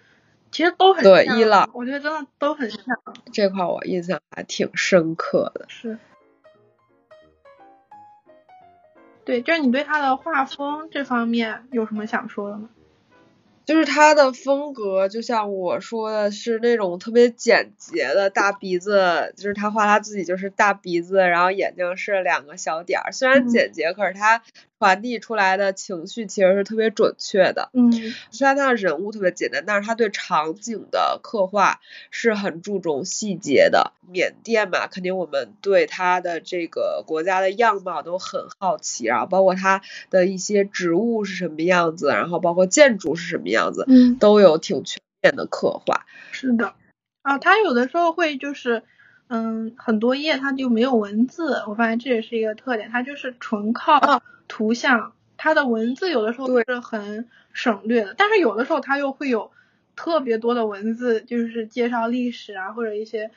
[0.50, 2.82] 其实都很对伊朗，我觉得真的都很像。
[3.32, 5.66] 这块我印象还挺深刻的。
[5.68, 5.98] 是。
[9.24, 12.68] 对，就是你对他的画风这方面有什么想说的吗？
[13.64, 24.42] 就是他的风格，就像我说的是那种特别简洁的大鼻子，就是他画他自己就是大鼻子，然后眼睛是两个小点儿，虽然简洁，可是他。
[24.80, 27.68] 传递出来的情绪其实是特别准确的。
[27.74, 27.92] 嗯，
[28.30, 33.92] 虽然他的人物特别简单，但是他对场景的刻画是很注重细节的。
[34.10, 46.06] 缅甸嘛，肯定我们对他的这个国家的样貌都很好奇，然后包括他的一些植物是什么样子，然后包括建筑是什么样子，嗯，都有挺全面的刻画。
[46.32, 46.72] 是的，
[47.20, 48.82] 啊，他有的时候会就是，
[49.28, 54.22] 嗯，很多页他就没有文字，我发现这也是一个特点，他就是纯靠。
[54.50, 59.52] 图像，它的文字有的时候是很省略的，但是有的时候它又会有
[59.94, 63.30] 特别多的文字，就是介绍历史啊或者一些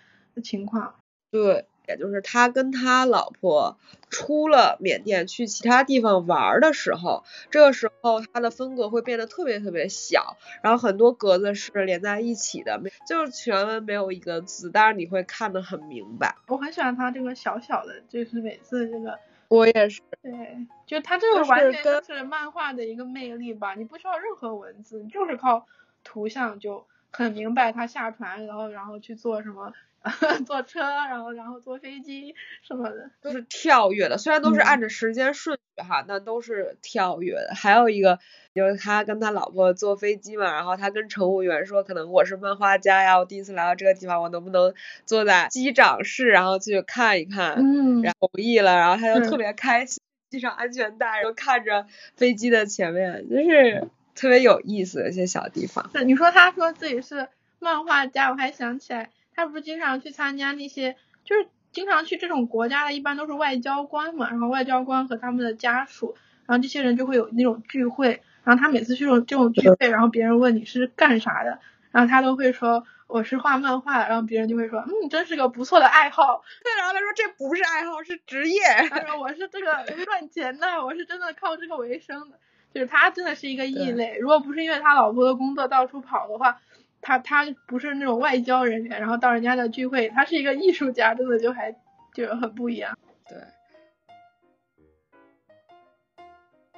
[0.43, 0.95] 情况。
[1.29, 3.77] 对，也就是他跟他老婆
[4.09, 16.35] 出了缅甸去其他地方玩的时候，这个时候他的风格会变得特别特别小，然后很多格子是连在一起的，没就是全文没有一个字，但是你会看得很明白。
[16.47, 19.19] 我很喜欢他这个小小的，就是每次这个。
[19.53, 25.67] 我也是，对，就他这个完全就是漫画的一个魅力吧，你不需要任何文字，你就是靠
[26.03, 29.71] 图像就很明白他下船，然后然后去做什么，
[30.45, 37.53] 坐车，然后然后坐飞机什么的，都是跳跃的，虽然都是按着时间顺序哈，但都是跳跃的。
[37.55, 38.19] 还有一个
[38.53, 44.73] 就是他跟他老婆坐飞机嘛，然后他跟乘务员说，可能我是漫画家呀，我第一次来到这个地方，我能不能
[45.05, 47.55] 坐在机长室，然后去看一看？
[47.57, 55.89] 嗯，然后同意了，然后他就特别开心，系上安全带，然后看着飞机的前面，就是特别有意思的一些小地方。
[55.93, 66.15] 对你说他说自己是漫画家，我还想起来，他不是经常去参加那些，就是经常去这种国家的，一般都是外交官嘛，然后外交官和他们的家属，
[66.45, 71.59] 然后这些人就会有那种聚会，然后他每次去这种这种聚会，然后别人问你是干啥的，
[71.91, 72.85] 然后他都会说。
[73.05, 76.41] 我是画漫画，然后别人就会说，嗯，真是个不错的爱好。
[76.63, 78.59] 对，然后他说这不是爱好，是职业。
[78.89, 82.39] 他说我是这个赚钱的，我是真的靠这个为生的。
[82.73, 86.59] 就是他真的是一个异类，如果不是因为他老婆的工作到处跑的话，
[87.03, 91.75] 他他不是那种外交人员，然后到人家的聚会，他是一个艺术家，真的就还
[92.15, 92.97] 就很不一样。
[93.29, 93.37] 对。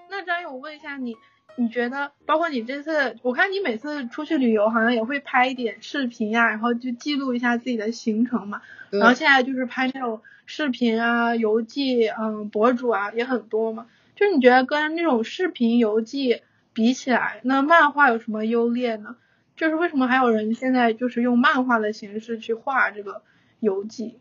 [0.09, 1.15] 那张宇，我问一下你。
[1.57, 8.61] 你觉得，包括你这次，我看你每次出去旅游，好像也会拍一点视频呀，然后就记录一下自己的行程嘛。
[8.89, 13.87] 然后现在就是拍那种视频啊、游记，嗯，博主啊也很多嘛。
[14.17, 16.41] 就是你觉得跟那种视频游记
[16.73, 19.15] 比起来，那漫画有什么优劣呢？
[19.55, 23.21] 就是为什么还有人现在就是用漫画的形式去画这个
[23.59, 24.19] 游记？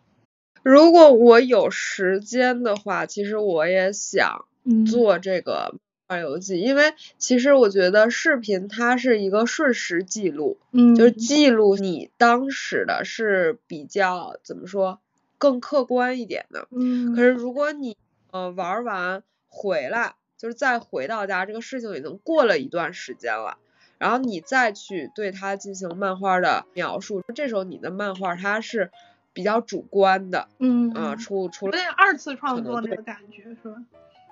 [0.62, 4.44] 如果我有时间的话，其实我也想
[4.86, 5.74] 做这个。
[6.06, 15.00] 画游记，因为其实我觉得视频它是一个瞬时记录，嗯，就是记录你当时的是比较怎么说
[15.38, 17.16] 更客观一点的，嗯。
[17.16, 17.96] 可是如果你
[18.32, 23.56] 呃玩完回来，就是再回到家，这个事情已经过了一段时间了，
[24.04, 28.90] 然后你再去对它进行漫画的描述，这时候你的漫画它是
[29.32, 33.82] 比较主观的，嗯啊，除除了二次创作那个感觉是吧？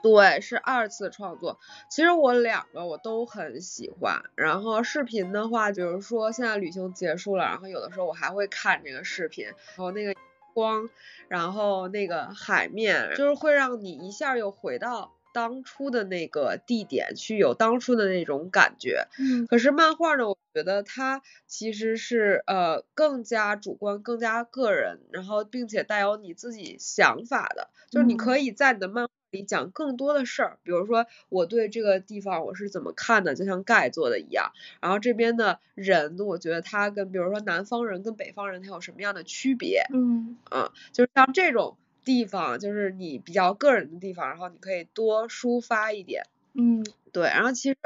[0.03, 1.59] 对，是二次创作。
[1.89, 4.23] 其实我两个我都很喜欢。
[4.35, 10.15] 然后视频的话，比如说现在旅行结束了，然后有的时候我还会看这个视频，然后那个
[10.53, 10.91] 光，
[11.29, 19.07] 然后那个海面，就是会让你一下又回到当初的那个地点，去有当初的那种感觉。
[19.19, 34.53] 嗯可是漫画呢，我觉得它其实是呃更加主观、更加个人，然后并且带有你自己想法的，就是你嗯可以在你的漫画里讲更多的事儿，比如说我对这个地方我是怎么看的，就像盖做的一样。
[34.81, 39.85] 然后这边的人，我觉得他跟比如说南方人跟北方人他有什么样的区别？
[39.95, 46.25] 嗯嗯，就是像这种地方，就是你比较个人的地方，然后你可以多抒发一点。
[46.55, 47.77] 嗯对，然后其实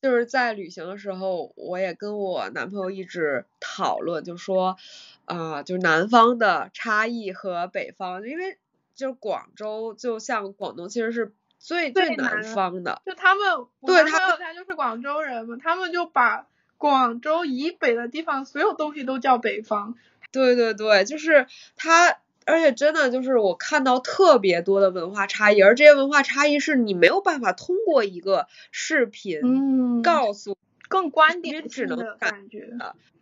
[0.00, 4.76] 就是在旅行的时候，我也跟我男朋友一直讨论，就说，
[5.24, 8.58] 啊、就是南方的差异和北方，因为
[8.94, 16.46] 就是广州就像广东其实是最最最南南方的，就他们， 对他他就是广州人嘛，他们就把
[16.76, 19.96] 广州以北的地方所有东西都叫北方。
[20.30, 21.46] 对对对，就是
[21.76, 22.18] 它，
[22.48, 30.56] 而且真的就是我看到特别多的文化差异，而这些文化差异是你没有办法通过一个视频嗯告诉。
[30.88, 32.70] 更观你点只能感觉。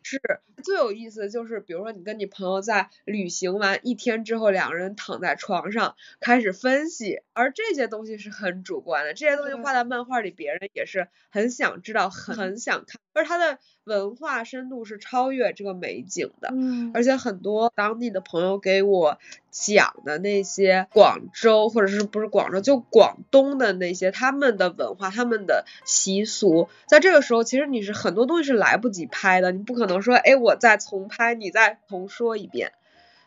[0.07, 0.21] 是
[0.63, 16.51] 最有意思的就是，比如说你跟你朋友在旅行完一天之后，两个人躺在床上开始分析，而这些东西是很主观的，这些东西画在漫画里，别人也是很想知道、很很想看，而它的文化深度是超越这个美景的。
[16.53, 16.93] 嗯。
[16.95, 19.19] 而且很多当地的朋友给我
[19.51, 32.73] 讲的那些广州或者是不是广州，就广东的那些他们的文化、他们的习俗，在这个时候其实你是很多东西是来不及拍的，你不可能说，哎，我再重拍，你再重说一遍。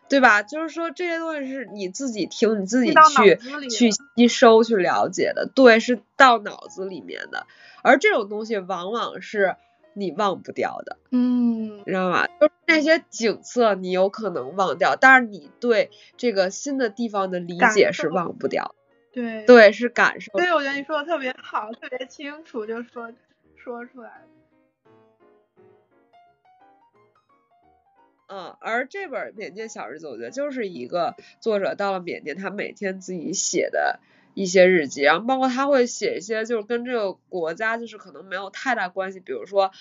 [0.10, 0.42] 对吧？
[0.42, 7.46] 就是说这些东西是你自己听，你自己去去吸收、去了解的，对，是到脑子里面的。
[7.84, 9.56] 而这种东西往往是
[9.94, 10.98] 你忘不掉的。
[11.12, 12.26] 嗯你知道吗？
[12.42, 18.76] 就是那些景色你有可能忘掉，但是你对这个新的地方的理解是忘不掉的。
[19.12, 20.32] 对对，是感受。
[20.32, 23.12] 对我觉得你说的特别好，特别清楚，就说
[23.56, 24.24] 说出来。
[28.30, 34.00] 嗯，而这本《缅甸小日子》，我觉得就是一个作者到了缅甸，他每天自己写的
[34.36, 39.72] 一些日记，然后包括他会写一些就是跟这个国家就是可能没有太大关系，比如说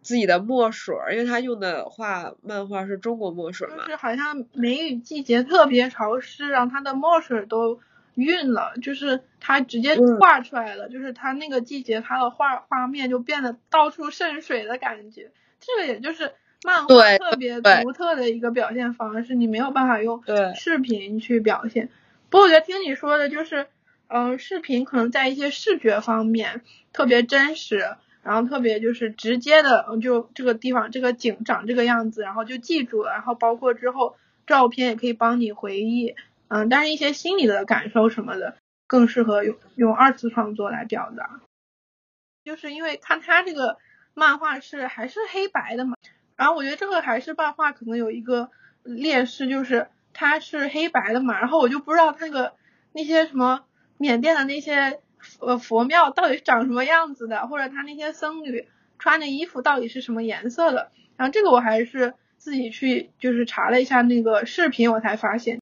[0.00, 7.78] 自己的墨水儿，因为他用的画漫画是中国墨水嘛就，是好像梅雨季节特别潮湿，然后它的墨水都
[8.14, 15.30] 晕了，就是他直接嗯画出来了，就是他那个季节他的画画面就变得到处渗水的感觉。
[15.60, 16.32] 这个也就是
[16.64, 21.88] 漫画对特别独特的一个表现方式，你没有办法用对视频去表现。
[22.30, 23.66] 不过我觉得听你说的就是，
[24.08, 36.14] 嗯、视频可能在一些视觉方面特别真实，然后特别就是直接的，嗯就这个地方这个景长这个样子，然后就记住了，然后包括之后照片也可以帮你回忆，
[36.48, 38.56] 嗯，但是一些心理的感受什么的，
[38.86, 41.40] 更适合用用二次创作来表达。
[42.44, 43.76] 就是因为看他这个
[44.14, 45.96] 漫画是还是黑白的嘛，
[46.38, 48.50] 然后我觉得这个还是漫画可能有一个
[48.82, 52.54] 劣势，就是它是黑白的嘛，然后我就不知道那个
[52.92, 53.64] 那些什么
[53.98, 55.00] 缅甸的那些
[55.40, 58.68] 呃佛庙到底是长什么样子的，或者他那些僧侣
[58.98, 65.60] 穿的衣服到底是什么颜色的，然后这个我还是自己去就是查了一下那个视频，我才发现。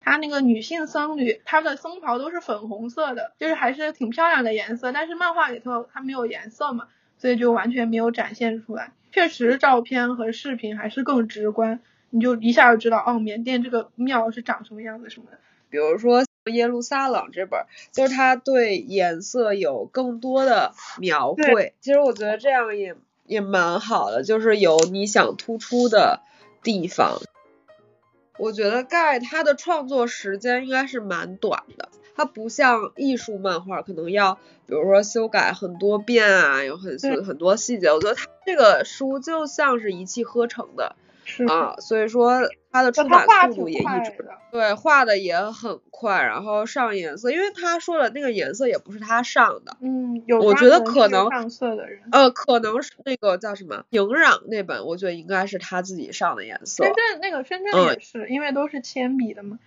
[0.00, 4.92] 她那个女性僧侣，她的僧袍都是粉红色的，就是还是挺漂亮的颜色。
[4.92, 6.88] 但是漫画里头它没有颜色嘛，
[7.18, 8.92] 所以就完全没有展现出来。
[9.12, 15.38] 确实，照片和视频还是更直观，你就一下就知道哦，缅甸这个庙是长什么样子什么的。
[15.70, 21.74] 比如说《耶路撒冷》这本儿，就是它对颜色有更多的描绘。
[21.80, 22.94] 其实我觉得这样也
[23.24, 26.20] 也蛮好的，就是有你想突出的
[26.62, 27.20] 地方。
[28.36, 34.34] 我觉得盖他的创作时间应该是蛮短的，它不像艺术漫画可能要，
[34.66, 37.88] 比如说修改很多遍啊，有很很多细节。
[37.88, 44.16] 我觉得它这个书就像是一气呵成的是啊，所以说它的出版速度也一直。
[44.52, 52.02] 对，画的也很快，然后上颜色，因为他说的那个颜色也不是他上的，嗯，有我觉得可能上色的人。
[52.12, 56.92] 呃，可能是那个叫什么平壤那本，我觉得应该是他自己上的颜色深。
[56.94, 59.58] 圳那个深圳嗯也是，因为都是铅笔的嘛。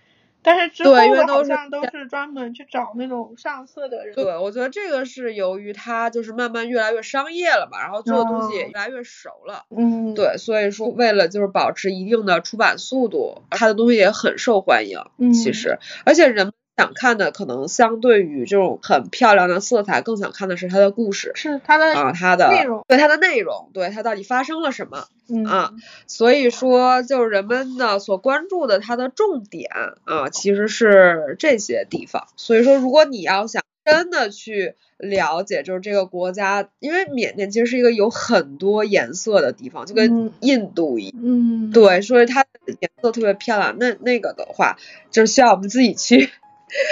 [0.42, 0.94] 但是之后
[1.26, 4.14] 好像都是专门去找那种上色的人。
[4.14, 9.64] 对，我觉得这个是由于他就是慢慢越来越商业了嘛，然后做的东西也哦越来越熟了。
[9.70, 15.00] 嗯，对，所以说为了就是保持一定的出版速度，他的东西也很受欢迎。
[15.18, 25.08] 嗯其实，而且人们想看的可能相对于这种很漂亮的色彩，更想看的是它的故事是它的啊，它的内容对它的内容，对它到底发生了什么。
[25.30, 25.72] 嗯啊
[26.06, 29.68] 所以说，就是人们的所关注的它的重点
[30.04, 32.28] 啊，其实是这些地方。
[32.36, 41.20] 所以说，如果你要想真的去了解，就是这个国家，因为缅甸其实是一个有很多颜色的地方，就跟印度一样。
[41.22, 43.76] 嗯，对，所以它的颜色特别漂亮。
[43.78, 44.78] 那那个的话，
[45.10, 46.30] 就是需要我们自己去，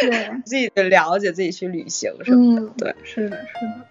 [0.02, 2.72] 对，自己的了解，自己去旅行什么的。
[2.78, 3.86] 对，是的，是的。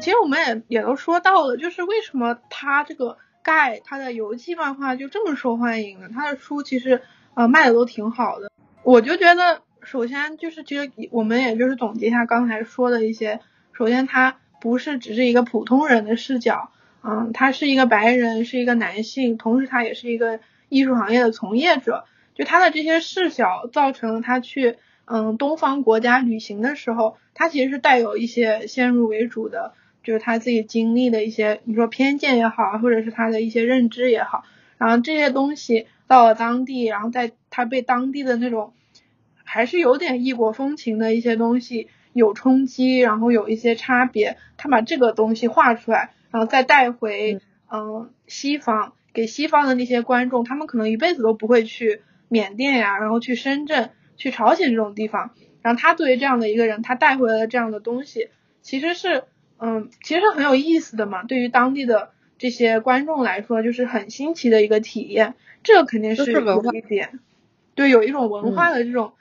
[0.00, 6.08] 其实我们也也都说到了，就是为什么他这个盖他的游记漫画就这么受欢迎呢？
[6.12, 7.02] 他的书其实
[7.34, 8.50] 呃卖的都挺好的。
[8.82, 13.40] 我就觉得，首先就是其实我们也就是总结一下刚才说的一些，
[13.72, 16.70] 首先他不是只是一个普通人的视角，
[17.02, 22.04] 嗯，他是一个白人，是一个男性，同时他也是一个艺术行业的从业者，
[22.38, 29.74] 就他的这些视角造成了他去嗯东方国家旅行的时候，他其实是带有一些先入为主的。
[30.04, 34.42] 就是他自己经历的一些，你说偏见也好，或者是他的一些认知也好，
[34.78, 38.72] 然后这些东西到了当地，然后在他被当地的那种
[39.44, 55.30] 还是有点异国风情的一些东西有冲击，然后有一些差别，他把这个东西画出来，然后再带回嗯西方，给西方的那些观众，他们可能一辈子都不会去缅甸呀，然后去深圳、去朝鲜这种地方，
[55.62, 58.28] 然后他作为这样的一个人，他带回来了这样的东西，
[58.62, 59.24] 其实是。
[59.60, 65.34] 嗯，其实很有意思的嘛，对于当地的这些观众来说，就是很新奇的一个体验。
[65.64, 67.18] 这个肯定是有一点，
[67.74, 69.14] 对，有一种文化的这种，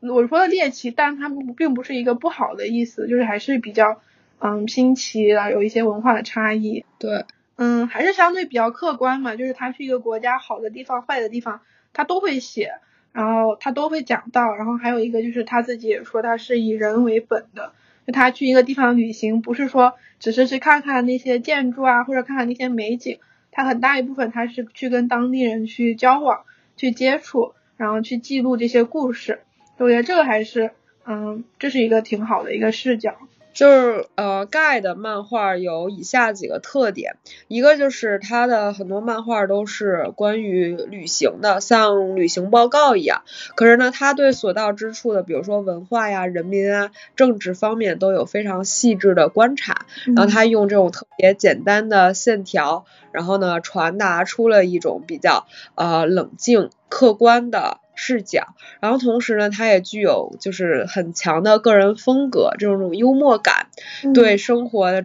[0.00, 4.00] 我说的猎奇，但它并不是一个不好的意思，就是还是比较
[4.38, 6.86] 嗯新奇的，有一些文化的差异。
[6.98, 11.60] 对，嗯，还是相对比较客观嘛，就是它是一个国家好的地方、坏的地方，
[11.92, 12.72] 他都会写，
[13.12, 14.54] 然后他都会讲到。
[14.54, 17.72] 然后还有一个就是他自己也说，他是以人为本的。
[18.06, 23.20] 就他去一个地方旅行，不是说只是去看看那些建筑啊，或者看看那些美景，
[23.52, 26.44] 他很大一部分他是去跟当地人去交往、
[26.76, 29.40] 去接触，然后去记录这些故事。
[29.78, 30.72] 我觉得这个还是，
[31.06, 33.16] 嗯，这是一个挺好的一个视角。
[33.52, 37.16] 就是呃，盖的漫画有以下几个特点，
[37.48, 43.22] 一个就是他的很多漫画都是关于旅行的，像旅行报告一样。
[43.54, 49.86] 可是呢，他对所到之处的，比如说文化呀、人民啊、政治方面都有非常细致的观察。
[50.06, 57.81] 然后他用这种特别简单的线条，然后呢，传达出了一种比较呃冷静、客观的。
[58.04, 63.68] 视角，然后同时呢，它也具有就是很强的个人风格，这种幽默感，
[64.12, 65.04] 对生活的一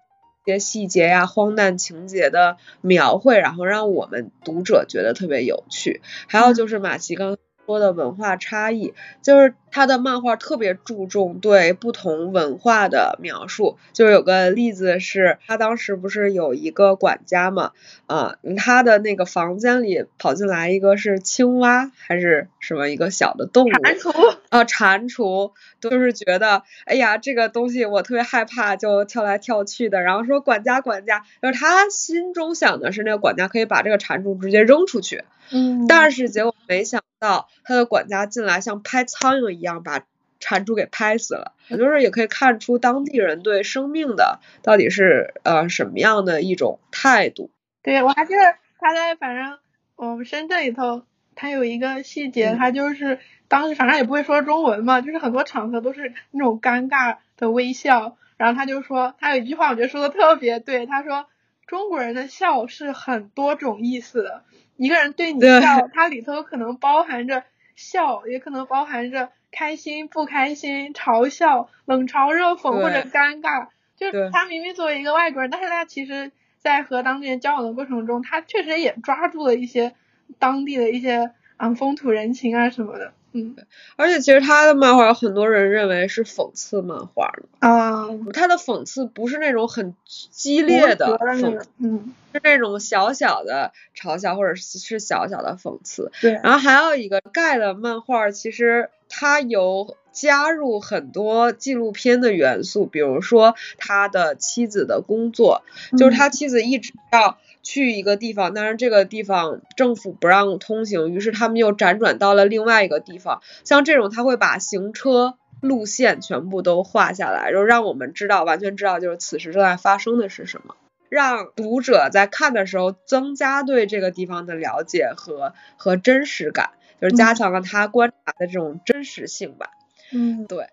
[0.51, 6.01] 些细节呀、荒诞情节的描绘，然后让我们读者觉得特别有趣。
[6.27, 7.37] 还有就是马奇刚。
[7.67, 13.78] 说的文化差异，就是他的漫画特别注重对不同文化的描述。
[13.93, 17.72] 就是有个例子是，他当时不是有一个管家嘛，
[18.05, 23.70] 啊，他的那个房间里跑进来一个是青蛙还是什么一个小的动物？
[23.70, 30.01] 蟾蜍啊，蟾蜍，就是觉得哎呀这个东西我特别害怕，就跳来跳去的。
[30.01, 35.24] 然后说管家管家，就是他心中想的是那个管家可以把这个蟾蜍直接扔出去。
[35.49, 39.99] 嗯，但是结果没想到，他的管家进来像拍苍蝇一样把
[40.39, 41.53] 蟾蜍给拍死了。
[41.70, 47.51] 就是也可以看出当地人对生命的到底是呃什么样的一种态度。
[47.84, 48.39] 对，我还记得
[48.80, 49.59] 他在反正
[49.95, 51.03] 我们深圳里头，
[51.36, 58.18] 他有一个细节，他就是当时反正也不会说中文嘛，就是很多场合都是那种尴尬的微笑。
[58.38, 61.26] 然后他就说，他有一句话我觉得说的特别对，他说
[61.65, 64.43] 中国人的笑是很多种意思的。
[64.76, 67.43] 一个人对你笑，它里头可能包含着
[67.76, 73.69] 笑，也可能包含着开心、不开心、嘲笑、冷嘲热讽或者尴尬。
[73.97, 79.95] 就是他明明作为一个外国人，但是他其实，在和当地人交往的过程中，他确实也抓住了一些
[80.37, 83.13] 当地的一些啊风土人情啊什么的。
[83.33, 83.55] 嗯，
[83.95, 96.11] 而且其实他的漫画有很多人认为是讽刺漫画啊，他的讽刺不是那种很激烈的讽，嗯，是那种小小的嘲笑或者是小小的讽刺。
[96.21, 105.63] 对，然后还有一个盖的漫画，其实他有加入很多纪录片的元素，比如说他的妻子的工作，
[105.97, 107.38] 就是他妻子一直要。
[107.63, 113.41] 去一个地方，但是这个地方政府不让通行，于是他们又辗转到了另外一个地方。
[113.65, 120.76] 像这种，他会把行车路线全部都画下来，就让我们知道，完全知道就是此时正在发生的是什么，
[121.09, 126.70] 让读者在看的时候增加对这个地方的了解和和真实感，
[127.01, 129.69] 就是加强了他观察的这种真实性吧。
[130.11, 130.67] 嗯，对。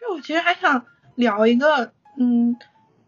[0.00, 2.56] 就我其实还想聊一个，嗯。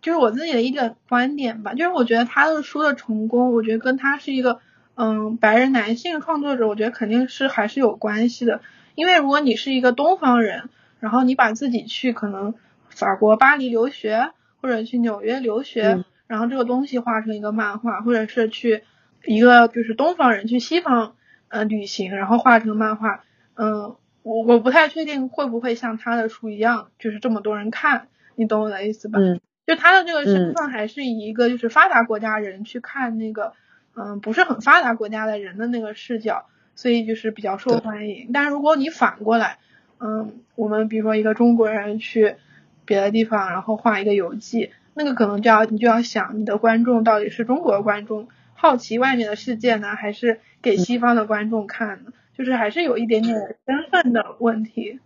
[0.01, 4.61] 就是我自己的一个观点吧，就是我觉得他的书的成功，我觉得跟他是一个
[4.95, 8.61] 嗯，白人男性创作者，我觉得肯定是还是有关系的。
[8.95, 10.68] 因为如果你是一个东方人，
[11.01, 12.55] 然后你把自己去可能
[12.89, 14.31] 法国巴黎留学，
[14.62, 18.85] 或者去纽约留学，然后这个东西画成一个漫画，或者是去
[19.24, 21.16] 一个就是东方人去西方
[21.49, 23.25] 呃旅行，然后画成漫画，
[23.55, 29.19] 嗯，我我不太确定会不会像他的书一样，就是这么多人看，你懂我的意思吧？
[29.19, 33.53] 嗯，就他的这个身份还是以一个就是发达国家人去看那个。
[34.01, 36.47] 嗯，不是很发达国家的人的那个视角，
[36.77, 38.31] 所以就是比较受欢迎。
[38.33, 39.59] 但是如果你反过来，
[39.99, 42.37] 嗯，我们比如说一个中国人去
[42.85, 52.13] 别的地方，然后画一个游记，那个可能就要你就要想，你的观众到底是中国观众好奇外面的世界呢，还是给西方的观众看呢？
[52.37, 53.35] 就是还是有一点点
[53.67, 55.01] 身份的问题。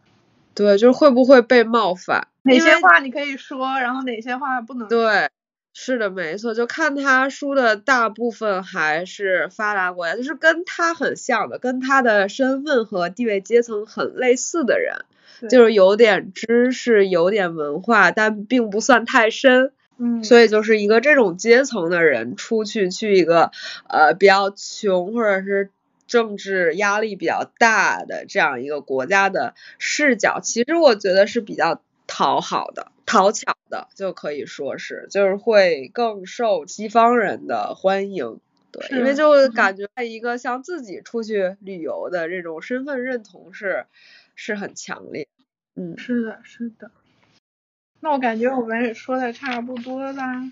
[0.54, 2.28] 对，就是会不会被冒犯？
[2.42, 4.88] 哪些话你可以说，然后哪些话不能？
[4.88, 5.30] 对。
[5.74, 15.06] 是的，没错，就看他书的大部分还是发达国家，就是跟他很像的，跟他的身份和地位阶层很类似的人，
[15.48, 19.72] 就是有点知识、有点文化，但并不算太深。
[20.02, 23.52] 嗯，所以就是一个这种阶层的人出去去一个
[23.88, 25.70] 呃比较穷或者是
[26.06, 31.80] 政治压力比较大的这样一个国家的视角，其实我觉得是比较。
[32.14, 38.38] 讨好的、讨巧的，就可以说是，就是会更受西方人的欢迎，
[38.70, 43.86] 对，因为就感觉一个像自己出去旅游的这种身份认同是
[44.34, 45.26] 是很强烈，
[45.74, 46.90] 嗯，是的，是的。
[48.02, 50.42] 那我感觉我们也说的差不多啦，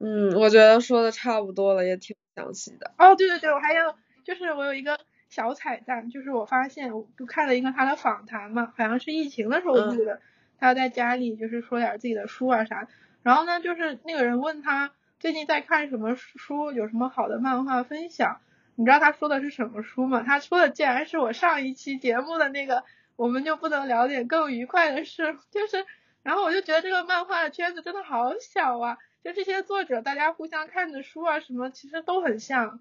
[0.00, 2.92] 嗯，我觉得说的差不多了，也挺详细的。
[2.96, 3.94] 哦，对对对，我还有
[4.24, 4.98] 就是我有一个
[5.28, 10.20] 小彩蛋，就是我发现我就看了一个他的访谈嘛，好像是疫情的时候录的。
[10.58, 12.88] 他在家里就是说点自己的书啊啥，
[13.22, 18.40] 然后呢，就是那个人问他最近在看什么书，有什么好的漫画分享？
[18.76, 20.22] 你知道他说的是什么书吗？
[20.24, 22.84] 他说的竟然是我上一期节目的那个，
[23.16, 25.36] 我们就不能聊点更愉快的事？
[25.52, 25.84] 就是，
[26.24, 32.80] 然后我就觉得这个漫画的圈子真的好小啊，就这些作者大家互相看的书啊什么，其实都很像，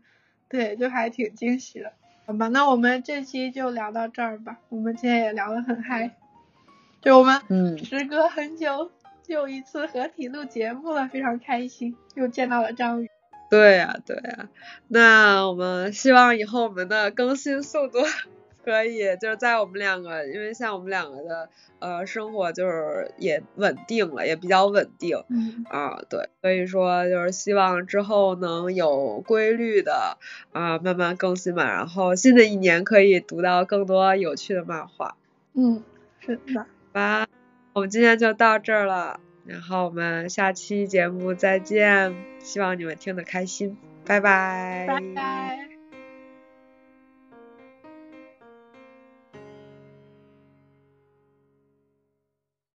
[0.49, 1.93] 对，就还挺惊喜的。
[2.25, 6.15] 好吧，那我们这期就聊到这儿吧，我们今天也聊得很嗨。
[7.01, 8.89] 就我们嗯，时隔很久
[9.27, 13.09] 又一次合体录节目了，非常开心，又见到了张宇。
[13.49, 14.47] 对呀对呀，
[14.87, 17.99] 那我们希望以后我们的更新速度
[18.64, 21.49] 可以就是在我们两个，因为像我们两个的
[21.80, 25.24] 呃生活就是也稳定了，也比较稳定。
[25.30, 30.18] 嗯啊对，所以说就是希望之后能有规律的
[30.51, 35.16] 啊慢慢更新嘛，然后新的一年可以读到更多有趣的漫画。
[35.53, 35.84] 嗯，
[36.20, 36.66] 是的。
[36.91, 37.28] 吧，
[37.74, 44.86] 我们今天就到这儿了，然后我们下期节目再见，希望你们听得开心，拜拜。
[44.88, 45.72] 拜拜。